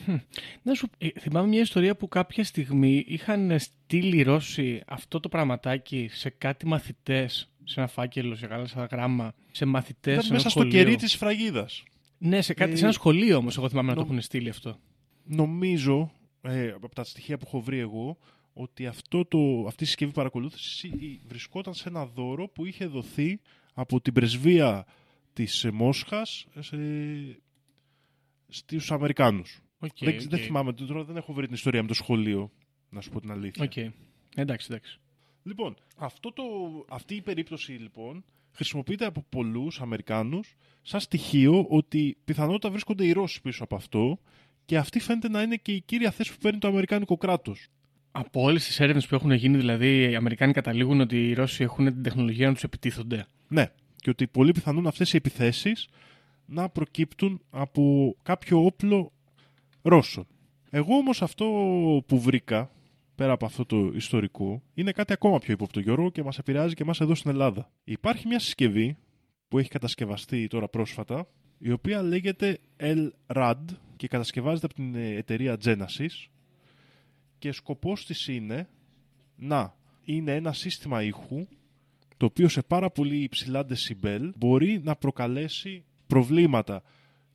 [0.06, 0.16] Χμ.
[0.64, 5.30] Να σου ε, θυμάμαι μια ιστορία που κάποια στιγμή είχαν στείλει οι Ρώσοι αυτό το
[5.30, 10.36] πραγματάκι σε κάτι μαθητές, σε ένα φάκελο, σε γάλα γράμμα, σε μαθητές Ήταν σε ένα
[10.38, 10.78] μέσα στο σχολείο.
[10.84, 11.84] κερί της σφραγίδας.
[12.18, 14.50] Ναι, σε, κάτι, Ε, σε ένα σχολείο όμως, εγώ θυμάμαι να το νο- έχουν στείλει
[14.50, 14.80] αυτό.
[15.24, 16.12] Νομίζω,
[16.42, 18.18] ε, από τα στοιχεία που έχω βρει εγώ,
[18.54, 20.92] ότι αυτό το, αυτή η συσκευή παρακολούθησης
[21.28, 23.40] βρισκόταν σε ένα δώρο που είχε δοθεί
[23.74, 24.86] από την πρεσβεία
[25.34, 26.78] της ε, Μόσχας σε,
[28.48, 29.60] στους Αμερικάνους.
[29.80, 30.22] Οκ, δεν, οκ.
[30.22, 32.52] δεν θυμάμαι, τώρα δεν έχω βρει την ιστορία με το σχολείο,
[32.90, 33.64] να σου πω την αλήθεια.
[33.64, 33.94] Οκ.
[34.36, 35.00] Εντάξει, εντάξει.
[35.44, 36.44] Λοιπόν, αυτό το,
[36.90, 43.42] αυτή η περίπτωση λοιπόν χρησιμοποιείται από πολλούς Αμερικάνους σαν στοιχείο ότι πιθανότατα βρίσκονται οι Ρώσοι
[43.42, 44.20] πίσω από αυτό
[44.66, 47.68] και αυτή φαίνεται να είναι και η κύρια θέση που παίρνει το Αμερικάνικο κράτος.
[48.12, 51.86] Από όλες τις έρευνες που έχουν γίνει, δηλαδή, οι Αμερικάνοι καταλήγουν ότι οι Ρώσοι έχουν
[51.86, 53.26] την τεχνολογία να τους επιτίθονται.
[53.48, 55.88] Ναι, και ότι πολύ πιθανόν αυτές οι επιθέσεις
[56.46, 59.12] να προκύπτουν από κάποιο όπλο
[59.82, 60.28] Ρώσων.
[60.70, 61.46] Εγώ όμως αυτό
[62.08, 62.72] που βρήκα,
[63.16, 66.84] πέρα από αυτό το ιστορικό, είναι κάτι ακόμα πιο ύποπτο Γιώργο και μας επηρεάζει και
[66.84, 67.72] εμάς εδώ στην Ελλάδα.
[67.84, 68.98] Υπάρχει μια συσκευή
[69.48, 71.28] που έχει κατασκευαστεί τώρα πρόσφατα,
[71.58, 73.64] η οποία λέγεται LRAD
[73.96, 76.30] και κατασκευάζεται από την ε, εταιρεία Genasys
[77.40, 78.70] και σκοπός της είναι
[79.36, 81.48] να είναι ένα σύστημα ήχου
[82.18, 86.84] το οποίο σε πάρα πολύ υψηλά decibel μπορεί να προκαλέσει προβλήματα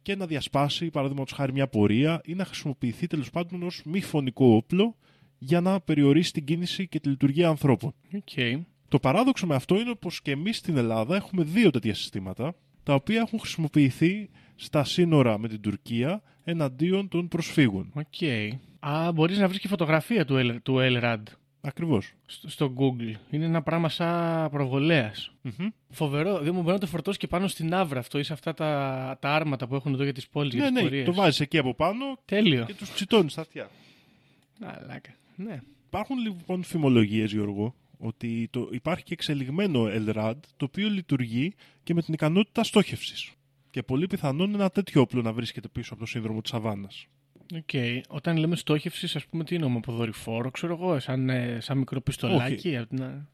[0.05, 4.47] και να διασπάσει, παραδείγματος χάρη, μια πορεία ή να χρησιμοποιηθεί τέλος πάντων ως μη φονικό
[4.47, 4.97] όπλο
[5.39, 7.95] για να περιορίσει την κίνηση και τη λειτουργία ανθρώπων.
[8.15, 8.63] Οκ.
[8.89, 12.95] Το παράδοξο με αυτό είναι πως και εμείς στην Ελλάδα έχουμε δύο τέτοια συστήματα, τα
[12.95, 17.93] οποία έχουν χρησιμοποιηθεί στα σύνορα με την Τουρκία εναντίον των προσφύγων.
[17.95, 18.29] Οκ.
[18.79, 21.23] Α, μπορείς να βρεις και φωτογραφία του, L, του LRAD
[21.67, 22.13] Ακριβώς.
[22.27, 23.15] στο, στο Google.
[23.31, 25.33] Είναι ένα πράγμα σαν προβολέας.
[25.91, 26.39] Φοβερό.
[26.39, 29.17] Δεν μου μπορεί να το φορτώσει και πάνω στην αύρα αυτό ή σε αυτά τα,
[29.21, 31.05] τα άρματα που έχουν εδώ για τις πόλεις, για Ναι, τις ναι, πορείες.
[31.07, 32.65] το βάζεις εκεί από πάνω Τέλειο.
[32.65, 33.71] και τους τσιτώνεις στα αυτιά.
[34.61, 35.11] Μαλάκα.
[35.37, 35.61] Ναι.
[35.87, 42.03] Υπάρχουν λοιπόν φημολογίες, Γιώργο, ότι το, υπάρχει και εξελιγμένο LRAD, το οποίο λειτουργεί και με
[42.03, 43.31] την ικανότητα στόχευσης.
[43.71, 47.07] Και πολύ πιθανόν ένα τέτοιο όπλο να βρίσκεται πίσω από το σύνδρομο της Αβάνας.
[47.55, 47.71] Οκ.
[48.09, 52.01] Όταν λέμε στόχευσης, ας πούμε, τι εννοούμε από δορυφόρο, ξέρω εγώ, σαν, ε, σαν μικρό
[52.01, 52.77] πιστολάκι.
[52.77, 53.29] απ' την α-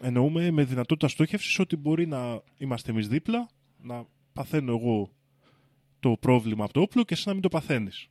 [0.00, 3.48] Εννοούμε με δυνατότητα στόχευσης ότι μπορεί να είμαστε εμείς δίπλα,
[3.82, 5.10] να παθαίνω εγώ
[6.00, 8.08] το πρόβλημα από το όπλο και εσύ να μην το παθαίνεις.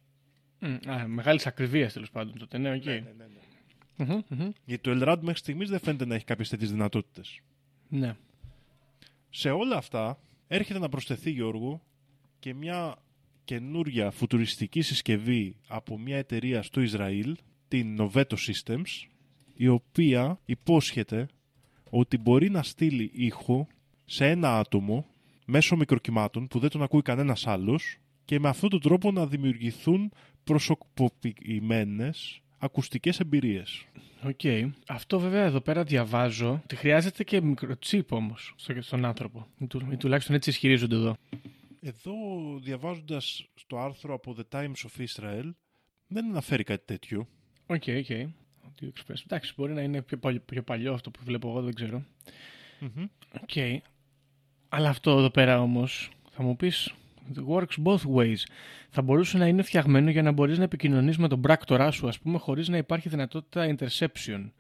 [0.60, 2.58] Μμ, Α, μεγάλης ακριβίας τέλος πάντων τότε.
[2.58, 2.84] Ναι, οκ.
[3.96, 4.50] Μμμ, μμμ.
[4.66, 7.40] Γιατί το LRAD μέχρι στιγμής δεν φαίνεται να έχει κάποιες τέτοιες δυνατότητες.
[7.90, 8.16] Ναι.
[9.30, 11.82] Σε όλα αυτά έρχεται να προσθεθεί Γιώργο
[12.40, 12.96] και μια
[13.48, 17.36] καινούρια φουτουριστική συσκευή από μια εταιρεία στο Ισραήλ,
[17.68, 19.08] την Noveto Systems,
[19.56, 21.28] η οποία υπόσχεται
[21.90, 23.68] ότι μπορεί να στείλει ήχο
[24.06, 25.06] σε ένα άτομο
[25.46, 30.12] μέσω μικροκυμάτων που δεν τον ακούει κανένας άλλος και με αυτόν τον τρόπο να δημιουργηθούν
[30.44, 33.86] προσωποποιημένες ακουστικές εμπειρίες.
[34.24, 34.40] Οκ.
[34.88, 39.48] Αυτό βέβαια εδώ πέρα διαβάζω ότι χρειάζεται και μικροτσίπ όμως στον άνθρωπο.
[39.60, 41.16] Ή, του- ή τουλάχιστον έτσι ισχυρίζονται εδώ.
[41.82, 42.14] Εδώ
[42.60, 45.50] διαβάζοντας στο άρθρο από The Times of Israel
[46.08, 47.28] δεν αναφέρει κάτι τέτοιο.
[47.66, 48.06] OK, OK.
[48.08, 49.22] Audio Express.
[49.24, 52.04] Εντάξει, μπορεί να είναι πιο, παλιό, πιο παλιό αυτό που βλέπω εγώ, δεν ξέρω.
[53.42, 53.84] Οκ.
[54.70, 56.94] Αλλά αυτό εδώ πέρα όμως θα μου πεις.
[57.36, 58.38] It works both ways.
[58.90, 62.20] Θα μπορούσε να είναι φτιαγμένο για να μπορείς να επικοινωνείς με τον πράκτορά σου, ας
[62.20, 64.52] πούμε, χωρίς να υπάρχει δυνατότητα interception.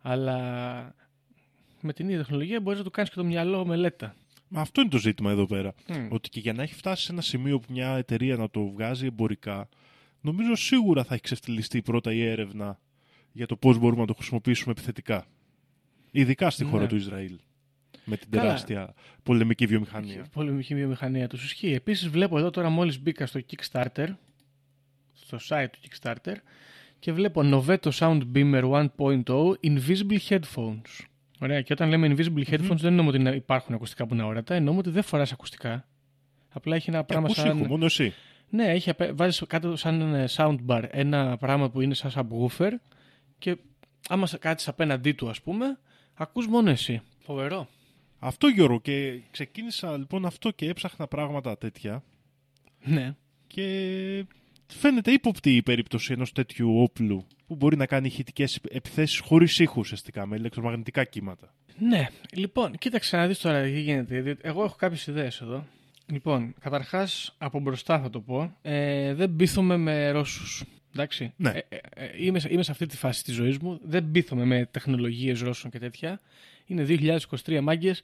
[0.00, 0.94] Αλλά
[1.80, 4.14] με την ίδια τεχνολογία μπορείς να του κάνεις και το μυαλό ομελέτα.
[4.48, 5.74] Μα αυτό είναι το ζήτημα εδώ πέρα.
[5.88, 6.06] Μμ.
[6.10, 9.06] Ότι και για να έχει φτάσει σε ένα σημείο που μια εταιρεία να το βγάζει
[9.06, 9.68] εμπορικά,
[10.20, 12.78] νομίζω σίγουρα θα έχει ξεφτιλιστεί πρώτα η έρευνα
[13.32, 15.26] για το πώς μπορούμε να το χρησιμοποιήσουμε επιθετικά.
[16.10, 16.88] Ειδικά στη χώρα Ναι.
[16.88, 17.38] του Ισραήλ.
[18.04, 18.42] Με την Καλά.
[18.42, 20.26] τεράστια πολεμική βιομηχανία.
[20.32, 21.72] Πολεμική βιομηχανία τους ισχύει.
[21.72, 24.08] Επίσης, βλέπω εδώ τώρα μόλις μπήκα στο Kickstarter,
[25.12, 26.34] στο site του Kickstarter,
[26.98, 31.04] και βλέπω Noveto Sound Beamer 1.0 Invisible Headphones.
[31.44, 34.54] Ωραία, και όταν λέμε Invisible Headphones δεν εννοούμε ότι να υπάρχουν ακουστικά που είναι αόρατα,
[34.54, 35.88] εννοούμε ότι δεν φοράς ακουστικά.
[36.52, 37.58] Απλά έχει ένα Και πράγμα ακούς σαν.
[37.58, 38.12] ήχο, μόνο εσύ.
[38.50, 42.70] Ναι, έχει, απέ- βάζεις κάτω σαν ε, soundbar ένα πράγμα που είναι σαν subwoofer
[43.38, 43.56] και
[44.08, 45.78] άμα σε- κάτσεις απέναντί του ας πούμε,
[46.14, 47.00] ακούς μόνο εσύ.
[47.18, 47.68] Φοβερό.
[48.18, 52.02] Αυτό Γιώργο και ξεκίνησα λοιπόν αυτό και έψαχνα πράγματα τέτοια
[52.84, 53.14] Ναι.
[53.46, 54.26] και
[54.66, 59.74] φαίνεται ύποπτη η περίπτωση ενός τέτοιου όπλου που μπορεί να κάνει ηχητικές επιθέσεις χωρίς ήχο
[59.80, 61.54] ουσιαστικά με ηλεκτρομαγνητικά κύματα.
[61.78, 64.20] Ναι, λοιπόν, κοίταξε να δεις τώρα τι γίνεται.
[64.20, 65.66] διότι Εγώ έχω κάποιες ιδέες εδώ.
[66.06, 70.64] Λοιπόν, καταρχάς από μπροστά θα το πω, ε, δεν πείθομαι με Ρώσους.
[70.92, 71.32] Εντάξει.
[71.36, 71.50] Ναι.
[71.50, 73.80] Ε, ε, ε, είμαι, σε- είμαι σε αυτή τη φάση της ζωής μου.
[73.84, 76.20] Δεν πείθομαι με τεχνολογίες Ρώσων και τέτοια.
[76.66, 78.02] Είναι 2023 μάγκες.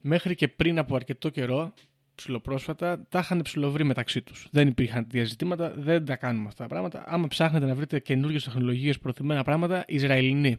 [0.00, 1.72] Μέχρι και πριν από αρκετό καιρό,
[2.14, 4.48] ψηλοπρόσφατα, τα είχαν ψηλοβρει μεταξύ τους.
[4.50, 7.04] Δεν υπήρχαν διαζητήματα, δεν τα κάνουμε αυτά τα πράγματα.
[7.06, 10.56] Άμα ψάχνετε να βρείτε καινούργιες τεχνολογίες, προθυμένα πράγματα, Ισραηλινοί.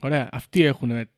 [0.00, 1.08] Ωραία, αυτοί έχουν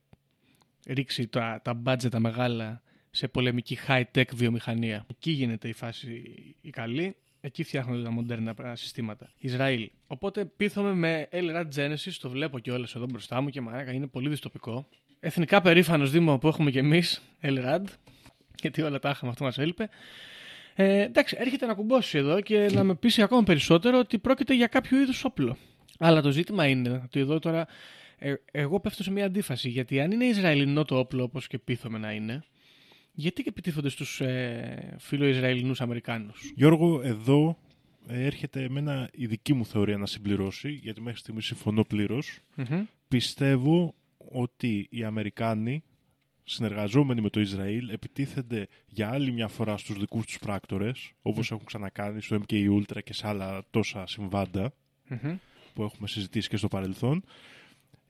[0.86, 5.06] ρίξει τα, τα budget τα μεγάλα σε πολεμική high-tech βιομηχανία.
[5.10, 6.22] Εκεί γίνεται η φάση
[6.60, 7.16] η καλή.
[7.40, 9.30] Εκεί φτιάχνονται τα μοντέρνα πρα- συστήματα.
[9.38, 9.90] Ισραήλ.
[10.06, 14.28] Οπότε πείθομαι με LRAD Genesis, το βλέπω κιόλας εδώ μπροστά μου και μαράκα είναι πολύ
[14.28, 14.88] δυστοπικό.
[15.20, 17.84] Εθνικά περήφανος Δήμο που έχουμε κι εμείς, LRAD,
[18.60, 19.88] γιατί όλα τα είχαμε, αυτό μας έλειπε.
[20.74, 24.66] Ε, εντάξει, έρχεται να κουμπώσει εδώ και να με πείσει ακόμα περισσότερο ότι πρόκειται για
[24.66, 25.56] κάποιο είδους όπλο.
[25.98, 27.66] Αλλά το ζήτημα είναι ότι εδώ τώρα
[28.18, 29.68] ε, εγώ πέφτω σε μια αντίφαση.
[29.68, 32.44] Γιατί αν είναι Ισραηλινό το όπλο, όπως και πείθομαι να είναι,
[33.12, 37.58] γιατί και επιτίθονται στους ε, φιλοϊσραηλινού Αμερικάνους; Γιώργο, εδώ
[38.06, 42.38] ε, έρχεται εμένα η δική μου θεωρία να συμπληρώσει, γιατί μέχρι στιγμής συμφωνώ πλήρως.
[43.08, 43.94] Πιστεύω
[44.32, 45.82] ότι οι Αμερικάνοι,
[46.48, 51.64] συνεργαζόμενοι με το Ισραήλ, επιτίθενται για άλλη μια φορά στους δικούς τους πράκτορες, όπως έχουν
[51.64, 54.72] ξανακάνει στο MK Ultra και σε άλλα τόσα συμβάντα
[55.74, 57.24] που έχουμε συζητήσει και στο παρελθόν,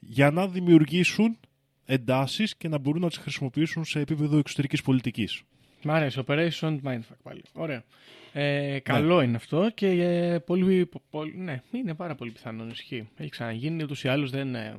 [0.00, 1.38] για να δημιουργήσουν
[1.84, 5.42] εντάσεις και να μπορούν να τις χρησιμοποιήσουν σε επίπεδο εξωτερικής πολιτικής.
[5.82, 6.22] Μ' αρέσει.
[6.26, 7.42] Operation Mindfuck πάλι.
[7.52, 7.84] Ωραία.
[8.32, 12.66] Ε, καλό είναι αυτό και ε, πολύ, πολύ, ναι, είναι πάρα πολύ πιθανό.
[12.66, 13.08] Ισχύει.
[13.16, 14.54] Έχει ξαναγίνει ούτως ή άλλως δεν.
[14.54, 14.76] ε,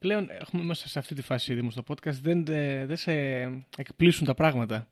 [0.00, 3.12] πλέον έχουμε μέσα σε αυτή τη φάση Δήμος στο podcast δεν, ε, δεν σε
[3.76, 4.88] εκπλήσουν τα πράγματα.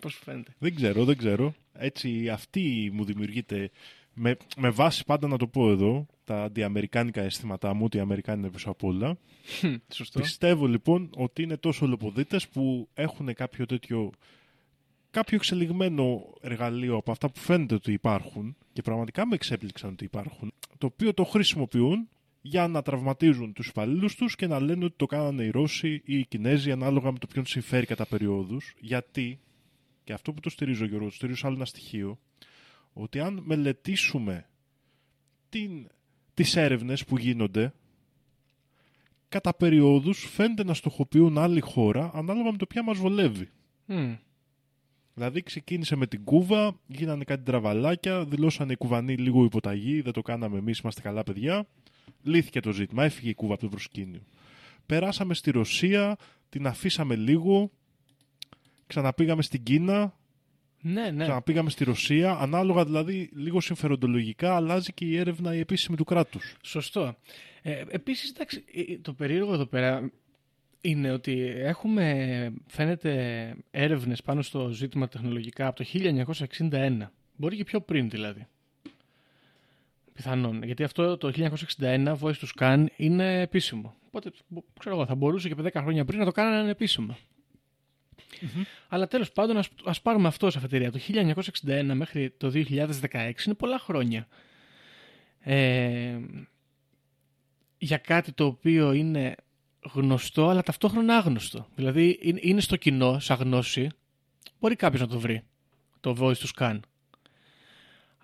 [0.00, 1.54] Πώς σου φαίνεται; Δεν ξέρω, δεν ξέρω.
[1.72, 3.70] Έτσι αυτή μου δημιουργείται
[4.14, 8.40] με, με βάση πάντα να το πω εδώ τα αντιαμερικάνικα αισθήματά μου ότι οι Αμερικάνοι
[8.40, 9.18] είναι πίσω απ' όλα.
[9.94, 10.20] Σωστό.
[10.20, 14.10] Πιστεύω λοιπόν ότι είναι τόσο ολοποδίτες που έχουν κάποιο τέτοιο
[15.10, 20.52] κάποιο εξελιγμένο εργαλείο από αυτά που φαίνεται ότι υπάρχουν και πραγματικά με εξέπληξαν ότι υπάρχουν
[20.78, 22.08] το οποίο το χρησιμοποιούν
[22.42, 26.18] για να τραυματίζουν τους υπαλλήλους τους και να λένε ότι το κάνανε οι Ρώσοι ή
[26.18, 29.40] οι Κινέζοι ανάλογα με το ποιον συμφέρει κατά περιόδους γιατί
[30.04, 32.18] και αυτό που το στηρίζω Γιώργο, το στηρίζω σε άλλο ένα στοιχείο
[32.92, 34.48] ότι αν μελετήσουμε
[35.48, 35.88] την,
[36.34, 37.72] τις έρευνες που γίνονται
[39.28, 43.50] κατά περιόδους φαίνεται να στοχοποιούν άλλη χώρα ανάλογα με το ποια μας βολεύει.
[43.86, 44.14] Μμ.
[45.14, 50.22] Δηλαδή ξεκίνησε με την Κούβα, γίνανε κάτι τραβαλάκια, δηλώσανε οι Κουβανοί λίγο υποταγή, δεν το
[50.22, 51.66] κάναμε εμείς, είμαστε καλά παιδιά.
[52.22, 54.20] Λύθηκε το ζήτημα, έφυγε η Κούβα από το προσκήνιο.
[54.86, 56.16] Περάσαμε στη Ρωσία,
[56.48, 57.70] την αφήσαμε λίγο,
[58.86, 60.16] ξαναπήγαμε στην Κίνα,
[60.80, 61.22] Ναι, ναι.
[61.22, 66.54] ξαναπήγαμε στη Ρωσία, ανάλογα δηλαδή λίγο συμφεροντολογικά αλλάζει και η έρευνα η επίσημη του κράτους.
[66.62, 67.16] Σωστό.
[67.62, 70.10] Ε, επίσης, εντάξει, ε, το περίεργο εδώ πέρα
[70.80, 77.12] είναι ότι έχουμε, φαίνεται, έρευνες πάνω στο ζήτημα τεχνολογικά από το 1961.
[77.36, 78.46] Μπορεί και πιο πριν δηλαδή.
[80.14, 80.62] Πιθανόν.
[80.62, 81.32] Γιατί αυτό το
[81.78, 83.94] 1961, Voice to Scan, είναι επίσημο.
[84.06, 87.16] Οπότε, μπο- ξέρω εγώ, θα μπορούσε και 10 χρόνια πριν να το κάνανε επίσημο.
[88.88, 90.90] Αλλά τέλος πάντων, ας, ας πάρουμε αυτό ως αφετηρία.
[90.92, 94.26] Το 1961 μέχρι το 2016 είναι πολλά χρόνια.
[95.40, 96.18] Ε,
[97.78, 99.34] για κάτι το οποίο είναι
[99.92, 101.68] γνωστό αλλά ταυτόχρονα άγνωστο.
[101.74, 103.88] Δηλαδή είναι, είναι στο κοινό, σαν γνώση,
[104.60, 105.42] μπορεί κάποιος να το βρει,
[106.00, 106.80] το voice to scan.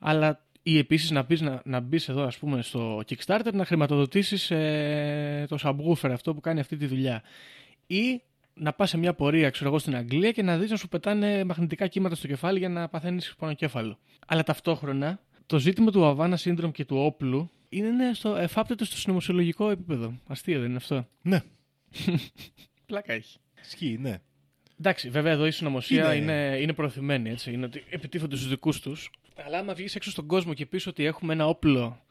[0.00, 4.50] Αλλά ή επίσης να, μπεις, να, να μπεις εδώ ας πούμε στο Kickstarter να χρηματοδοτήσεις
[4.50, 7.22] ε, το subwoofer αυτό που κάνει αυτή τη δουλειά.
[7.86, 8.22] Ή
[8.54, 11.44] να πας σε μια πορεία ξέρω εγώ στην Αγγλία και να δεις να σου πετάνε
[11.44, 13.98] μαγνητικά κύματα στο κεφάλι για να παθαίνεις πονοκέφαλο.
[14.26, 18.96] Αλλά ταυτόχρονα το ζήτημα του Havana Syndrome και του όπλου είναι ναι, στο, εφάπτεται στο
[18.96, 20.18] συνωμοσιολογικό επίπεδο.
[20.26, 21.40] Αστείο δεν είναι αυτό; Ναι,
[22.86, 23.38] Πλάκα έχει.
[23.64, 24.18] ισχύει, ναι.
[24.80, 27.30] Εντάξει, βέβαια εδώ η συνωμοσία Είναι- είναι, είναι προωθημένη.
[27.30, 27.52] Έτσι.
[27.52, 29.10] Είναι ότι επιτίθονται στους δικούς τους.
[29.44, 32.02] Αλλά άμα βγεις έξω στον κόσμο και πεις ότι έχουμε ένα όπλο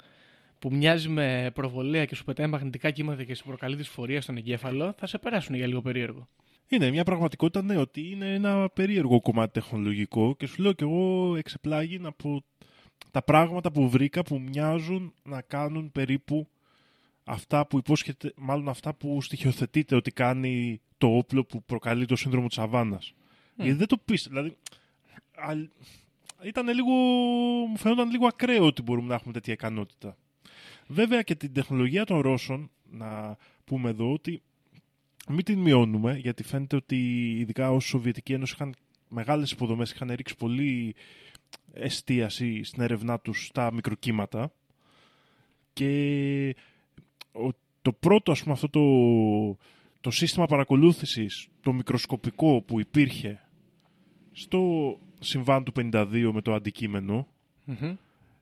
[0.59, 4.93] που μοιάζει με προβολέα και σου πετάει μαγνητικά κύματα και σου προκαλεί δυσφορία στον εγκέφαλο,
[4.97, 6.27] θα σε περάσουν για λίγο περίεργο.
[6.67, 11.35] Είναι μια πραγματικότητα, ναι, ότι είναι ένα περίεργο κομμάτι τεχνολογικό και σου λέω κι εγώ
[11.35, 12.43] εξεπλάγει από
[13.11, 16.47] τα πράγματα που βρήκα που μοιάζουν να κάνουν περίπου
[17.23, 22.47] αυτά που υπόσχεται, μάλλον αυτά που στοιχειοθετείται ότι κάνει το όπλο που προκαλεί το σύνδρομο
[22.47, 23.13] της Αβάνας.
[23.55, 24.57] Γιατί δεν το πεις, δηλαδή...
[25.35, 25.69] αλ-
[26.43, 26.91] Ήταν λίγο,
[27.69, 30.17] μου φαινόταν λίγο ακραίο ότι μπορούμε να έχουμε τέτοια ικανότητα.
[30.87, 34.41] Βέβαια και την τεχνολογία των Ρώσων, να πούμε εδώ ότι
[35.29, 38.75] μην την μειώνουμε, γιατί φαίνεται ότι ειδικά ως Σοβιετική Ένωση είχαν
[39.09, 40.95] μεγάλες υποδομές, είχαν ρίξει πολύ
[41.73, 44.51] εστίαση στην έρευνά τους στα μικροκύματα
[45.73, 46.55] και
[47.31, 47.49] ο-
[47.81, 48.83] το πρώτο ας πούμε αυτό το,
[50.01, 53.47] το σύστημα παρακολούθησης το μικροσκοπικό που υπήρχε
[54.31, 57.27] στο συμβάν του 52 με το αντικείμενο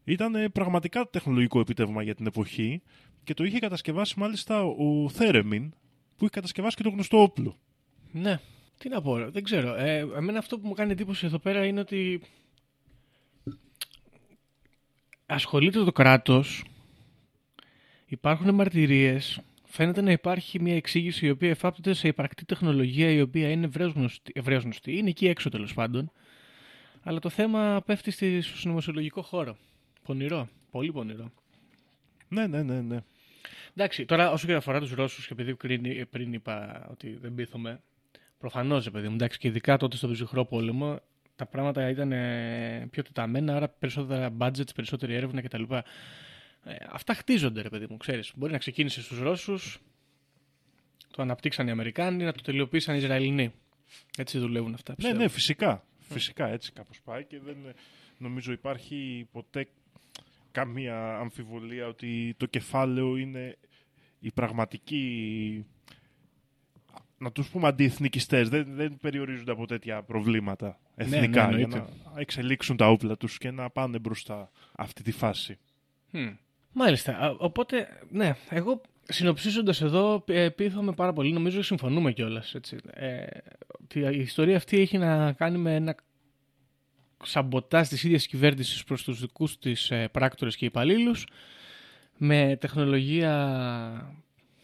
[0.04, 2.82] ήταν ε, πραγματικά τεχνολογικό επίτευγμα για την εποχή
[3.24, 5.70] και το είχε κατασκευάσει μάλιστα ο Θέρεμιν
[6.18, 7.58] που είχε κατασκευάσει και το γνωστό όπλο.
[8.12, 8.40] Ναι.
[8.78, 9.76] Τι να πω, ρε, δεν ξέρω.
[9.76, 12.22] Ε, εμένα αυτό που μου κάνει εντύπωση εδώ πέρα είναι ότι
[15.26, 16.64] ασχολείται το κράτος,
[18.06, 23.50] υπάρχουν μαρτυρίες, φαίνεται να υπάρχει μια εξήγηση η οποία εφάπτεται σε υπαρκτή τεχνολογία η οποία
[23.50, 24.98] είναι ευρέως γνωστή, ευρέως γνωστή.
[24.98, 26.12] είναι εκεί έξω τέλος πάντων,
[27.08, 29.58] αλλά το θέμα πέφτει στη- στο συνωμοσιολογικό χώρο.
[30.04, 31.32] Πονηρό, πολύ πονηρό.
[32.28, 33.00] Ναι, ναι, ναι, ναι.
[33.76, 37.82] Εντάξει, τώρα όσο και αφορά τους Ρώσους, και επειδή πριν, πριν είπα ότι δεν πείθομαι,
[38.40, 41.00] προφανώς, παιδί μου, εντάξει, και ειδικά τότε στο ψυχρό πόλεμο,
[41.36, 45.64] τα πράγματα ήταν ε, πιο τεταμένα, άρα περισσότερα budgets, περισσότερη έρευνα κτλ.
[45.74, 48.32] Ε, αυτά χτίζονται, ρε παιδί μου, ξέρεις.
[48.36, 49.80] Μπορεί να ξεκίνησε στους Ρώσους,
[51.12, 53.54] το αναπτύξαν οι Αμερικάνοι, να το τελειοποίησαν οι Ισραηλινοί.
[54.18, 54.92] Έτσι δουλεύουν αυτά.
[54.92, 55.18] Ναι, πιστεύω.
[55.22, 55.84] ναι, φυσικά.
[56.10, 57.74] Φυσικά έτσι κάπως πάει και δεν ε,
[58.18, 59.68] νομίζω υπάρχει ποτέ
[60.52, 63.58] καμία αμφιβολία ότι το κεφάλαιο είναι
[64.20, 65.66] η πραγματική
[67.18, 71.78] να τους πούμε αντιεθνικιστές δεν, δεν περιορίζονται από τέτοια προβλήματα εθνικά ναι, για εννοείται.
[72.14, 75.58] να εξελίξουν τα όπλα τους και να πάνε μπροστά αυτή τη φάση.
[76.12, 76.28] Μμ.
[76.72, 77.18] Μάλιστα.
[77.18, 81.32] Α, Οπότε, ναι, εγώ συνοψίζοντας εδώ, ε, πείθομαι πάρα πολύ.
[81.32, 82.54] Νομίζω ότι συμφωνούμε κιόλας.
[82.54, 82.78] Ε, ότι
[83.94, 85.96] η ιστορία αυτή έχει να κάνει με ένα
[87.24, 91.28] σαμποτάζ της ίδιας κυβέρνησης προς τους δικούς της ε, πράκτορες και υπαλλήλους.
[92.18, 94.16] Με τεχνολογία.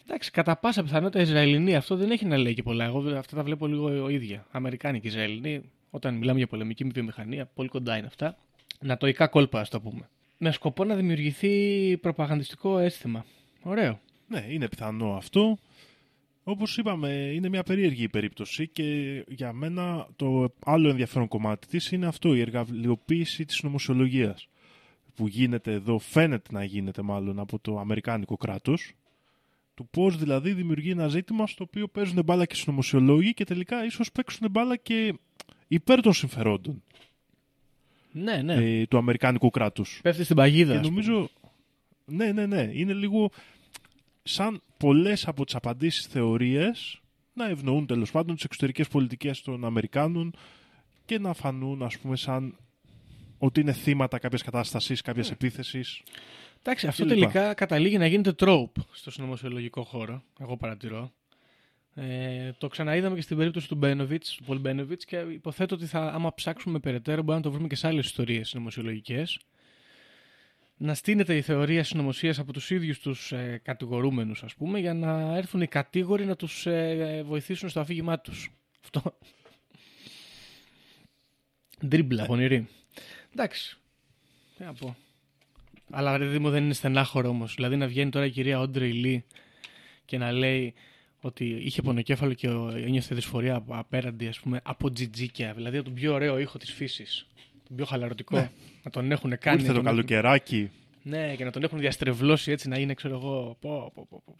[0.03, 1.75] Εντάξει, κατά πάσα πιθανότητα Ισραηλινή.
[1.75, 2.85] Αυτό δεν έχει να λέει και πολλά.
[2.85, 4.45] Εγώ αυτά τα βλέπω λίγο ίδια.
[4.51, 5.61] Αμερικάνικη Ισραηλινή.
[5.89, 8.37] Όταν μιλάμε για πολεμική βιομηχανία, πολύ κοντά είναι αυτά.
[8.79, 10.09] Νατοϊκά κόλπα, ας το πούμε.
[10.37, 13.25] Με σκοπό να δημιουργηθεί προπαγανδιστικό αίσθημα.
[13.61, 13.99] Ωραίο.
[14.27, 15.57] Ναι, είναι πιθανό αυτό.
[16.43, 21.91] Όπως είπαμε, είναι μια περίεργη η περίπτωση και για μένα το άλλο ενδιαφέρον κομμάτι της
[21.91, 24.47] είναι αυτό, η εργαλειοποίηση της νομοσιολογίας
[25.15, 28.93] που γίνεται εδώ, φαίνεται να γίνεται μάλλον από το Αμερικάνικο κράτος,
[29.73, 34.11] του πώς δηλαδή δημιουργεί ένα ζήτημα στο οποίο παίζουν μπάλα και συνωμοσιολόγοι και τελικά ίσως
[34.11, 35.13] παίξουν μπάλα και
[35.67, 36.83] υπέρ των συμφερόντων
[38.11, 38.53] Ναι, ναι.
[38.53, 39.99] ε, του Αμερικάνικου κράτους.
[40.03, 40.71] Πέφτει στην παγίδα.
[40.71, 41.01] Και ας πούμε.
[41.01, 41.29] νομίζω.
[42.05, 42.69] Ναι, ναι, ναι.
[42.73, 43.31] Είναι λίγο
[44.23, 47.01] σαν πολλές από τις απαντήσεις θεωρίες
[47.33, 50.33] να ευνοούν τέλος πάντων τις εξωτερικές πολιτικές των Αμερικάνων
[51.05, 52.57] και να φανούν, ας πούμε, σαν
[53.37, 55.33] ότι είναι θύματα κάποιας κατάστασης, κάποιας Ναι.
[55.33, 56.01] επίθεσης.
[56.59, 57.31] Εντάξει, αυτό και λοιπά.
[57.31, 60.23] τελικά καταλήγει να γίνεται τρόπ στο συνωμοσιολογικό χώρο.
[60.39, 61.11] Εγώ παρατηρώ.
[61.95, 66.11] Ε, το ξαναείδαμε και στην περίπτωση του Μπένοβιτς, του Πολ Μπένοβιτς, και υποθέτω ότι θα,
[66.13, 69.39] άμα ψάξουμε περαιτέρω, μπορούμε να το βρούμε και σε άλλες ιστορίες συνωμοσιολογικές.
[70.83, 75.35] Να στείνεται η θεωρία συνωμοσίας από τους ίδιους τους ε, κατηγορούμενους, ας πούμε, για να
[75.37, 78.49] έρθουν οι κατήγοροι να τους ε, βοηθήσουν στο αφήγημά τους.
[78.83, 79.17] Αυτό.
[81.85, 82.67] Ντρίμπλα, πονηρή.
[83.33, 83.77] Εντάξει.
[84.57, 84.95] Τι να πω.
[85.91, 87.55] Αλλά ρε Δήμο δεν είναι στενάχωρο όμως.
[87.55, 89.25] Δηλαδή να βγαίνει τώρα η κυρία Όντρε Λί
[90.05, 90.73] και να λέει
[91.21, 95.53] ότι είχε πονοκέφαλο και ο- ένιωθε δυσφορία από- απέραντι ας πούμε, από τζιτζίκια.
[95.53, 97.25] Δηλαδή από τον πιο ωραίο ήχο της φύσης.
[97.71, 98.35] Τον πιο χαλαρωτικό.
[98.37, 98.49] Ναι.
[98.83, 99.55] Να τον έχουν κάνει.
[99.61, 100.69] Ήρθε να το τον έχουν- καλοκαιράκι.
[101.03, 103.57] Ναι, και να τον έχουν διαστρεβλώσει έτσι να είναι, ξέρω εγώ.
[103.59, 104.35] Πω, πω, πω, πω.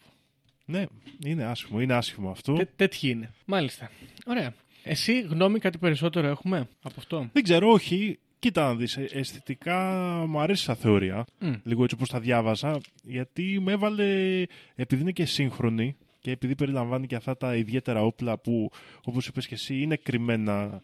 [0.66, 0.86] Ναι,
[1.26, 2.54] είναι άσχημο, είναι άσχημο αυτό.
[2.54, 3.32] Τέ, τέτοιοι είναι.
[3.46, 3.92] Μάλιστα.
[4.26, 4.54] Ωραία.
[4.84, 8.20] Εσύ γνώμη κάτι περισσότερο έχουμε από αυτό; Δεν ξέρω, όχι.
[8.40, 9.80] Κοίτα να δεις, ε, αισθητικά
[10.28, 11.54] μου αρέσει σαν θεωρία, Μμ.
[11.64, 14.44] λίγο έτσι όπως τα διάβαζα, γιατί με έβαλε,
[14.76, 18.72] επειδή είναι και σύγχρονη και επειδή περιλαμβάνει και αυτά τα ιδιαίτερα όπλα που,
[19.04, 20.82] όπως είπες και εσύ, είναι κρυμμένα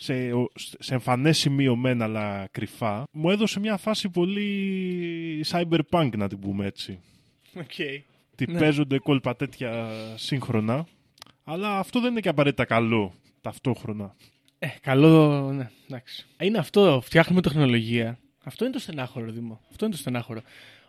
[0.00, 6.28] σε, ο- σε εμφανές σημείο μεν αλλά κρυφά, μου έδωσε μια φάση πολύ cyberpunk να
[6.28, 7.00] την πούμε έτσι.
[7.54, 8.00] Okay.
[8.34, 8.58] Τι Ναι.
[8.58, 10.86] παίζονται κόλπα τέτοια σύγχρονα,
[11.44, 14.14] αλλά αυτό δεν είναι και απαραίτητα καλό ταυτόχρονα.
[14.58, 16.26] Ε, καλό, ναι, εντάξει.
[16.40, 18.18] Είναι αυτό, φτιάχνουμε τεχνολογία.
[18.44, 19.60] Αυτό είναι το στενάχωρο, Δήμο.
[19.70, 20.40] Αυτό είναι το στενάχωρο.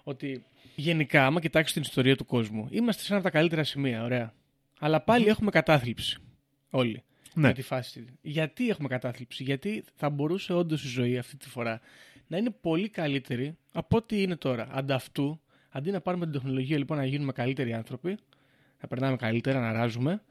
[0.03, 0.43] Ότι
[0.75, 4.33] γενικά, άμα κοιτάξεις την ιστορία του κόσμου, είμαστε σε ένα από τα καλύτερα σημεία, ωραία.
[4.79, 6.17] Αλλά πάλι έχουμε κατάθλιψη.
[6.69, 7.03] Όλοι.
[7.33, 7.47] Ναι.
[7.47, 8.05] Με τη φάση.
[8.21, 11.81] Γιατί έχουμε κατάθλιψη, Γιατί θα μπορούσε όντως η ζωή αυτή τη φορά
[12.27, 14.67] να είναι πολύ καλύτερη από ό,τι είναι τώρα.
[14.71, 18.17] Ανταυτού, αντί να πάρουμε την τεχνολογία λοιπόν να γίνουμε καλύτεροι άνθρωποι,
[18.81, 20.21] να περνάμε καλύτερα, να ράζουμε,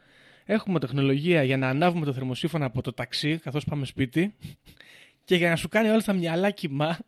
[0.44, 4.34] έχουμε τεχνολογία για να ανάβουμε το θερμοσύφωνα από το ταξί καθώς πάμε σπίτι
[5.24, 6.98] και για να σου κάνει όλα τα μυαλά κοιμά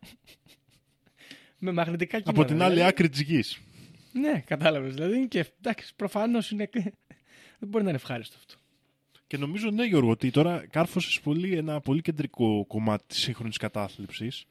[1.63, 2.41] με μαγνητικά κύματα.
[2.41, 2.89] Από την άλλη δηλαδή.
[2.89, 3.61] άκρη της γης.
[4.13, 4.93] Ναι, κατάλαβες.
[4.93, 6.69] Δηλαδή είναι και εντάξει, προφανώς είναι...
[7.59, 8.60] δεν μπορεί να είναι ευχάριστο αυτό.
[9.31, 14.45] Και νομίζω, ναι, Γιώργο, ότι τώρα κάρφωσες πολύ ένα πολύ κεντρικό κομμάτι της σύγχρονης κατάθλιψης.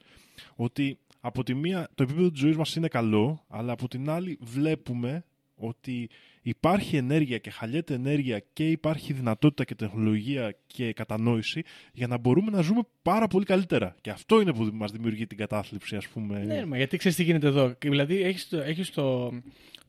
[0.56, 4.38] Ότι από τη μία το επίπεδο της ζωής μας είναι καλό, αλλά από την άλλη
[4.40, 5.24] βλέπουμε
[5.60, 6.08] ότι
[6.42, 12.50] υπάρχει ενέργεια και χαλιέται ενέργεια και υπάρχει δυνατότητα και τεχνολογία και κατανόηση για να μπορούμε
[12.50, 13.94] να ζούμε πάρα πολύ καλύτερα.
[14.00, 16.44] Και αυτό είναι που μας δημιουργεί την κατάθλιψη, ας πούμε.
[16.44, 17.72] Ναι, μα γιατί ξέρεις τι γίνεται εδώ.
[17.72, 19.32] Και Δηλαδή έχεις το, έχεις το,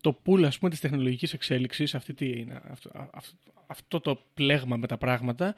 [0.02, 4.78] το pool ας πούμε, της τεχνολογικής εξέλιξης, αυτή τη, είναι, αυτό, αυτό, αυτό το πλέγμα
[4.78, 5.56] με τα πράγματα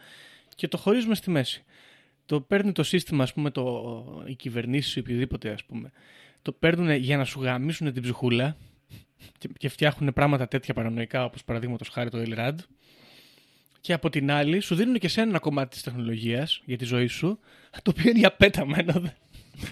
[0.55, 1.64] και το χωρίζουμε στη μέση.
[2.26, 5.91] Το παίρνει το σύστημα, ας πούμε, το, οι κυβερνήσεις ή οποιοδήποτε, ας πούμε,
[6.41, 8.57] το παίρνουν για να σου γαμίσουν την ψυχούλα
[9.38, 12.55] και, και φτιάχνουν πράγματα τέτοια παρανοϊκά, όπως παραδείγματος χάρη το Elrad.
[13.82, 17.07] Και από την άλλη, σου δίνουν και σε ένα κομμάτι της τεχνολογίας για τη ζωή
[17.07, 17.39] σου,
[17.84, 19.13] το οποίο είναι για πέταμενο.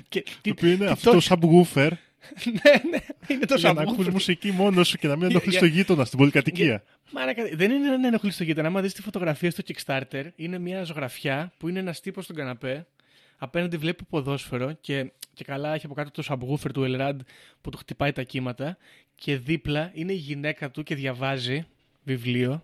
[0.09, 1.89] Και, Το οποίο είναι αυτό το- subwoofer
[2.45, 3.87] ναι, ναι, είναι το για να subwoofer.
[3.91, 6.83] ακούς μουσική μόνος σου και να μην ενοχλείς για- το γείτονα στην πολυκατοικία.
[7.13, 8.67] Μάρακα, δεν είναι να ενοχλείς το γείτονα.
[8.67, 12.87] Άμα δεις τη φωτογραφία στο Kickstarter, είναι μια ζωγραφιά που είναι ένας τύπος στον καναπέ.
[13.43, 17.15] Απέναντι βλέπει ποδόσφαιρο και, και καλά έχει από κάτω το subwoofer του Elrad
[17.61, 18.77] που του χτυπάει τα κύματα.
[19.15, 21.65] Και δίπλα είναι η γυναίκα του και διαβάζει
[22.03, 22.63] βιβλίο.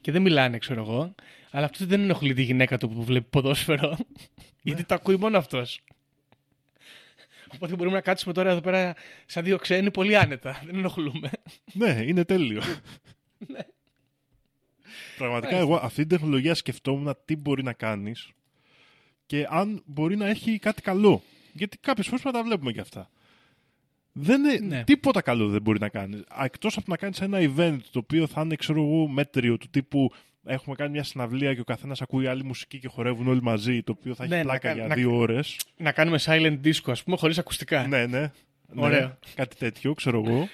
[0.00, 1.14] Και δεν μιλάνε, ξέρω εγώ.
[1.50, 3.96] Αλλά αυτός δεν ενοχλεί τη γυναίκα του που βλέπει ποδόσφαιρο.
[4.62, 5.80] γιατί το ακούει μόνο αυτός.
[7.54, 8.94] Οπότε μπορούμε να κάτσουμε τώρα εδώ πέρα
[9.26, 10.62] σαν δύο ξένοι πολύ άνετα.
[10.64, 11.30] Δεν ενοχλούμε.
[11.72, 12.62] Ναι, είναι τέλειο.
[15.18, 18.30] Πραγματικά εγώ αυτή την τεχνολογία σκεφτόμουν τι μπορεί να κάνεις
[19.26, 21.22] και αν μπορεί να έχει κάτι καλό.
[21.52, 23.10] Γιατί κάποιες φορές πρέπει να τα βλέπουμε και αυτά.
[24.12, 24.84] Δεν είναι, Ναι.
[24.84, 26.22] Τίποτα καλό δεν μπορεί να κάνεις.
[26.44, 30.12] Εκτός από να κάνεις ένα event το οποίο θα είναι ξέρω εγώ μέτριο του τύπου
[30.44, 33.94] έχουμε κάνει μια συναυλία και ο καθένας ακούει άλλη μουσική και χορεύουν όλοι μαζί το
[33.98, 35.56] οποίο θα έχει Ναι, να πλάκα κα- για να- δύο ώρες.
[35.76, 37.86] Να κάνουμε silent disco, ας πούμε, χωρίς ακουστικά.
[37.86, 38.20] Ναι, ναι.
[38.20, 38.30] ναι.
[38.74, 39.18] Ωραίο.
[39.34, 40.48] Κάτι τέτοιο, ξέρω εγώ.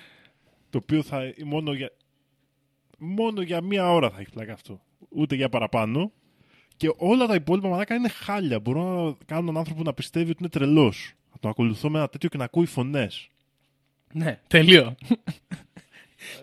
[0.71, 1.91] Το οποίο θα μόνο για,
[2.99, 4.81] μόνο για μία ώρα θα έχει πλάκα αυτό.
[5.09, 6.13] Ούτε για παραπάνω.
[6.83, 8.61] Και όλα τα υπόλοιπα μαλάκα είναι χάλια.
[8.61, 11.13] Μπορώ να κάνω έναν άνθρωπο να πιστεύει ότι είναι τρελός.
[11.33, 13.29] Να τον ακολουθώ με ένα τέτοιο και να ακούει φωνές.
[14.13, 14.95] Ναι, τελείω.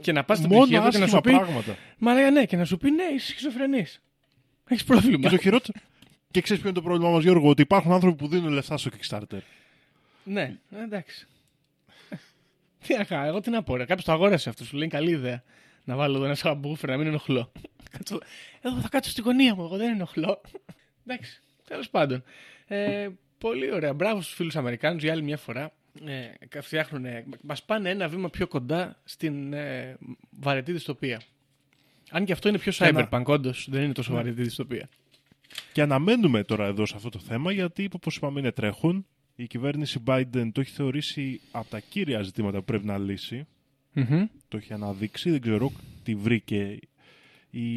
[0.01, 1.31] και να πας στην Μόνο ψυχή του και να άσχημα σου πει.
[1.31, 1.77] πράγματα.
[1.97, 4.01] Μα λέει ναι, και να σου πει ναι, είσαι σχιζοφρενής.
[4.67, 5.17] Έχεις πρόβλημα.
[5.17, 5.79] Και το χειρότερο.
[6.31, 8.89] και ξέρεις ποιο είναι το πρόβλημά μας, Γιώργο, ότι υπάρχουν άνθρωποι που δίνουν λεφτά στο
[8.97, 9.39] Kickstarter.
[10.23, 11.27] ναι, εντάξει.
[12.87, 13.77] τι να κάνω, εγώ τι να πω.
[13.77, 15.43] Κάποιος το αγόρασε αυτό, σου λέει καλή ιδέα.
[15.89, 17.51] Να βάλω εδώ ένα σαμπούφερ να μην ενοχλώ.
[17.91, 18.23] Κάτσω-
[18.61, 20.41] Εδώ θα κάτσω στη γωνία μου, εγώ δεν ενοχλώ.
[21.05, 22.23] εντάξει, τέλος πάντων.
[22.67, 23.93] Ε, πολύ ωραία.
[23.93, 25.71] Μπράβο στους φίλους Αμερικάνους για άλλη μια φορά.
[26.51, 27.05] Ε, φτιάχνουν,
[27.41, 29.97] μας πάνε ένα βήμα πιο κοντά στην ε,
[30.29, 31.21] βαρετή δυστοπία.
[32.09, 34.89] Αν και αυτό είναι πιο Και να- cyberpunk, όντως δεν είναι τόσο βαρετή δυστοπία.
[35.73, 39.05] Και αναμένουμε τώρα εδώ σε αυτό το θέμα, γιατί όπως είπαμε είναι τρέχον.
[39.35, 43.47] Η κυβέρνηση Biden το έχει θεωρήσει από τα κύρια ζητήματα που πρέπει να λύσει.
[43.93, 44.25] Μμμ.
[44.47, 45.29] το έχει αναδείξει.
[45.31, 45.71] Δεν ξέρω
[46.03, 46.79] τι βρήκε
[47.51, 47.67] ή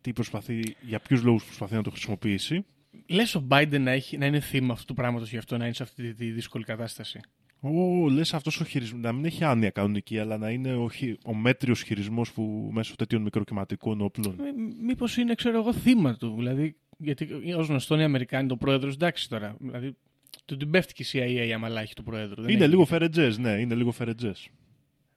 [0.00, 2.64] τι προσπαθεί, για ποιους λόγους προσπαθεί να το χρησιμοποιήσει.
[3.06, 5.74] Λες ο Biden να, έχει, να είναι θύμα αυτού του πράγματος γι' αυτό να είναι
[5.74, 7.20] σε αυτή τη, τη δύσκολη κατάσταση;
[7.60, 11.18] Ω, λες αυτός ο χειρισμός, να μην έχει άνοια κανονική, αλλά να είναι ο, χει-
[11.24, 14.40] ο μέτριος χειρισμός που μέσω τέτοιων μικροκυματικών όπλων.
[14.40, 14.52] Ε,
[14.82, 16.34] μήπως είναι, ξέρω εγώ, θύμα του.
[16.36, 19.56] Δηλαδή, γιατί ως γνωστόν οι Αμερικάνοι, το πρόεδρος, εντάξει τώρα.
[19.60, 19.96] Δηλαδή,
[20.44, 22.42] του την πέφτει και η CIA άμα έχει του πρόεδρου.
[22.42, 22.70] δεν είναι έχει.
[22.70, 24.48] λίγο φερετζές, ναι, είναι λίγο φερετζές.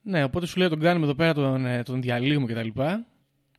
[0.10, 2.68] Ναι, οπότε σου λέει τον κάνουμε εδώ πέρα, τον, ε, τον διαλύουμε κτλ.
[2.68, 3.03] Και,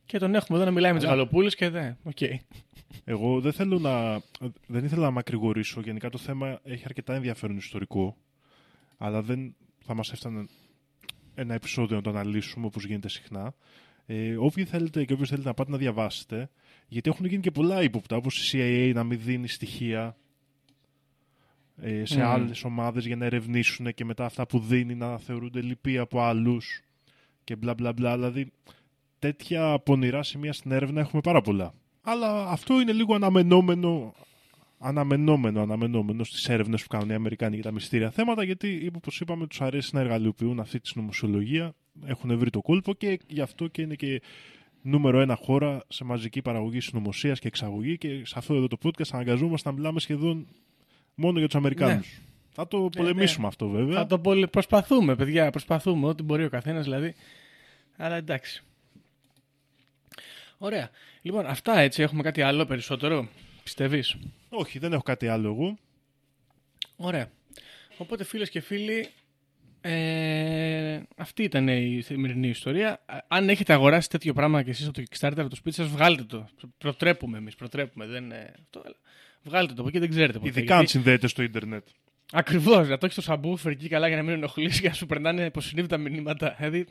[0.04, 1.96] και τον έχουμε εδώ να μιλάει με τις Αλλά- γαλοπούλες και δεν.
[2.02, 2.18] Οκ.
[3.04, 4.20] Εγώ δεν θέλω να,
[4.66, 8.16] δεν ήθελα να μακρηγορήσω, γενικά το θέμα έχει αρκετά ενδιαφέρον ιστορικό,
[8.98, 10.46] αλλά δεν θα μας έφτανε
[11.34, 13.54] ένα επεισόδιο να το αναλύσουμε όπως γίνεται συχνά.
[14.06, 16.50] Ε, όποιοι θέλετε και όποιος θέλετε να πάτε να διαβάσετε,
[16.88, 20.12] γιατί έχουν γίνει και πολλά ύποπτα, όπως η CIA να μην δίνει στοιχεία ε,
[22.02, 22.26] σε Μμμ.
[22.26, 26.82] άλλες ομάδες για να ερευνήσουν και μετά αυτά που δίνει να θεωρούνται λυπή από άλλους
[27.44, 28.14] και μπλα μπλα μπλα.
[28.14, 28.52] Δηλαδή
[29.18, 31.74] τέτοια πονηρά σημεία στην έρευνα έχουμε πάρα πολλά.
[32.02, 34.14] Αλλά αυτό είναι λίγο αναμενόμενο,
[34.78, 39.46] αναμενόμενο, αναμενόμενο στις έρευνες που κάνουν οι Αμερικάνοι για τα μυστήρια θέματα, γιατί όπως είπαμε
[39.46, 41.74] τους αρέσει να εργαλειοποιούν αυτή τη νομοσιολογία,
[42.06, 44.22] έχουν βρει το κόλπο και γι' αυτό και είναι και
[44.82, 49.08] νούμερο ένα χώρα σε μαζική παραγωγή συνωμοσίας και εξαγωγή και σε αυτό εδώ το podcast
[49.12, 50.46] αναγκαζόμαστε να μιλάμε σχεδόν
[51.18, 52.06] μόνο για τους Αμερικάνους.
[52.06, 52.24] Ναι.
[52.50, 53.94] Θα το πολεμήσουμε αυτό βέβαια.
[53.98, 54.46] Θα το πολε...
[54.46, 57.14] Προσπαθούμε, παιδιά, προσπαθούμε ό,τι μπορεί ο καθένας δηλαδή.
[57.96, 58.62] Αλλά εντάξει.
[60.58, 60.90] Ωραία.
[61.22, 62.02] Λοιπόν, αυτά έτσι.
[62.02, 63.28] Έχουμε κάτι άλλο περισσότερο.
[63.62, 64.16] Πιστεύεις;
[64.48, 65.78] Όχι, δεν έχω κάτι άλλο εγώ.
[66.96, 67.30] Ωραία.
[67.98, 69.08] Οπότε φίλες και φίλοι,
[69.80, 73.02] ε, αυτή ήταν η σημερινή ιστορία.
[73.06, 75.86] Α- Αν έχετε αγοράσει τέτοιο πράγμα και εσείς από το Kickstarter από το σπίτι σας,
[75.88, 76.48] βγάλτε το.
[76.56, 78.06] Προ- Προτρέπουμε εμείς, προτρέπουμε.
[78.06, 78.96] Δεν, ε, αυτό, αλλά
[79.42, 80.48] βγάλτε το από εκεί, δεν ξέρετε πότε.
[80.48, 81.86] Ειδικά αν συνδέεται στο ίντερνετ.
[82.32, 85.06] Ακριβώς, να το έχεις στο subwoofer εκεί καλά για να μην ενοχλήσει και να σου
[85.06, 86.54] περνάνε υποσυνείδητα μηνύματα.
[86.58, 86.86] Δηλαδή,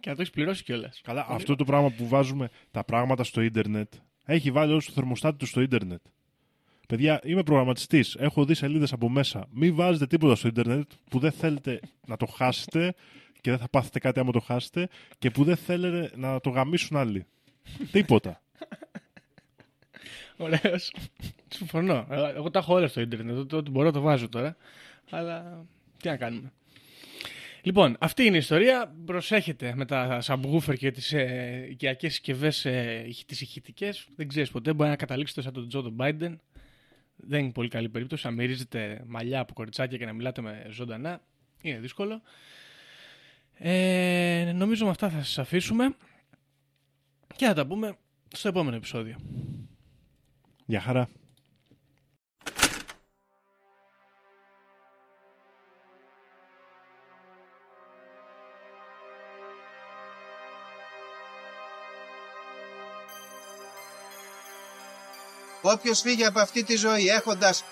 [0.00, 1.00] και να το έχεις πληρώσει κιόλας.
[1.04, 3.92] Καλά, αυτό το πράγμα που βάζουμε τα πράγματα στο ίντερνετ
[4.24, 6.00] έχει βάλει όλο το θερμοστάτη του στο ίντερνετ.
[6.88, 8.14] Παιδιά, είμαι προγραμματιστής.
[8.14, 9.46] Έχω δει σελίδες από μέσα.
[9.50, 12.94] Μην βάζετε τίποτα στο ίντερνετ που δεν θέλετε να το χάσετε
[13.40, 16.96] και δεν θα πάθετε κάτι άμα το χάσετε και που δεν θέλετε να το γαμίσουν
[16.96, 17.26] άλλοι.
[17.90, 18.42] τίποτα.
[20.36, 20.92] Ωραίος.
[21.48, 22.06] Συμφωνώ.
[22.10, 23.36] Ε, Εγώ τα έχω όλα στο Ιντερνετ.
[23.38, 24.56] Ό,τι- Ό,τι μπορώ το βάζω τώρα.
[25.10, 25.64] Αλλά
[26.02, 26.52] τι να κάνουμε.
[27.62, 28.94] Λοιπόν, αυτή είναι η ιστορία.
[29.04, 34.06] Προσέχετε με τα subwoofer και τις ε, οικιακές συσκευές, ε, τις ηχητικές.
[34.16, 34.72] Δεν ξέρεις ποτέ.
[34.72, 36.36] Μπορεί να καταλήξετε σαν τον Τζο τον Biden.
[37.16, 38.26] Δεν είναι πολύ καλή περίπτωση.
[38.26, 41.20] Να μυρίζετε μαλλιά από κοριτσάκια και να μιλάτε με ζωντανά.
[41.60, 42.22] Είναι δύσκολο.
[43.54, 45.94] Ε, νομίζω με αυτά θα σας αφήσουμε.
[47.36, 47.96] Και θα τα πούμε
[48.34, 49.16] στο επόμενο επεισόδιο.
[50.66, 51.08] Γεια χαρά.
[65.62, 67.64] Όποιος φύγει από αυτή τη ζωή έχοντας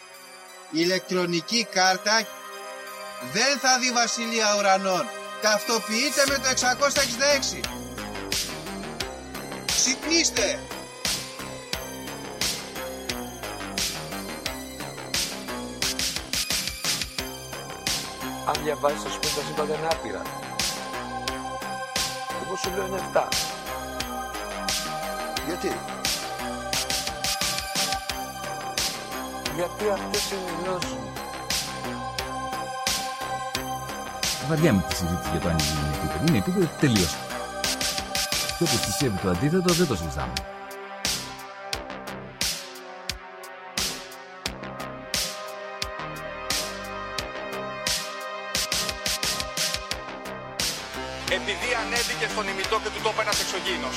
[0.71, 2.27] ηλεκτρονική κάρτα
[3.33, 5.07] δεν θα δει βασιλεία ουρανών.
[5.43, 7.61] Ταυτοποιείτε με το 666.
[9.67, 10.59] Ξυπνήστε!
[18.57, 20.23] Αν διαβάζεις, ας πούμε, τα σύμπαντα είναι άπειρα.
[22.45, 23.29] Εγώ σου λέω είναι 7.
[25.47, 25.73] Γιατί;
[29.55, 31.13] Γιατί αυτές είναι οι γνώσεις μου.
[34.49, 36.25] Βαριά με τη συζήτηση για το αν είναι επίπεδο.
[36.27, 37.17] Είναι επίπεδο τελείωσε.
[38.59, 40.33] Και όπως πιστεύει το αντίθετος δεν το συζητάμε.
[52.23, 53.97] Ανέβηκε στον ημιτό και του το είπε ένας εξωγήινος.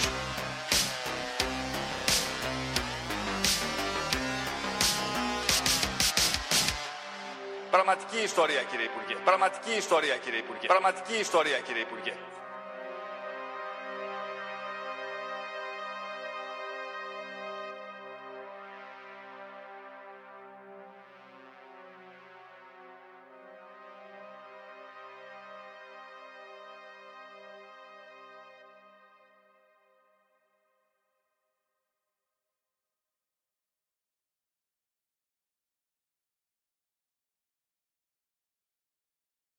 [7.72, 9.16] Πραγματική ιστορία κύριε Υπουργέ.
[9.24, 10.68] Πραγματική ιστορία κύριε Υπουργέ.
[10.68, 12.14] Πραγματική ιστορία κύριε Υπουργέ.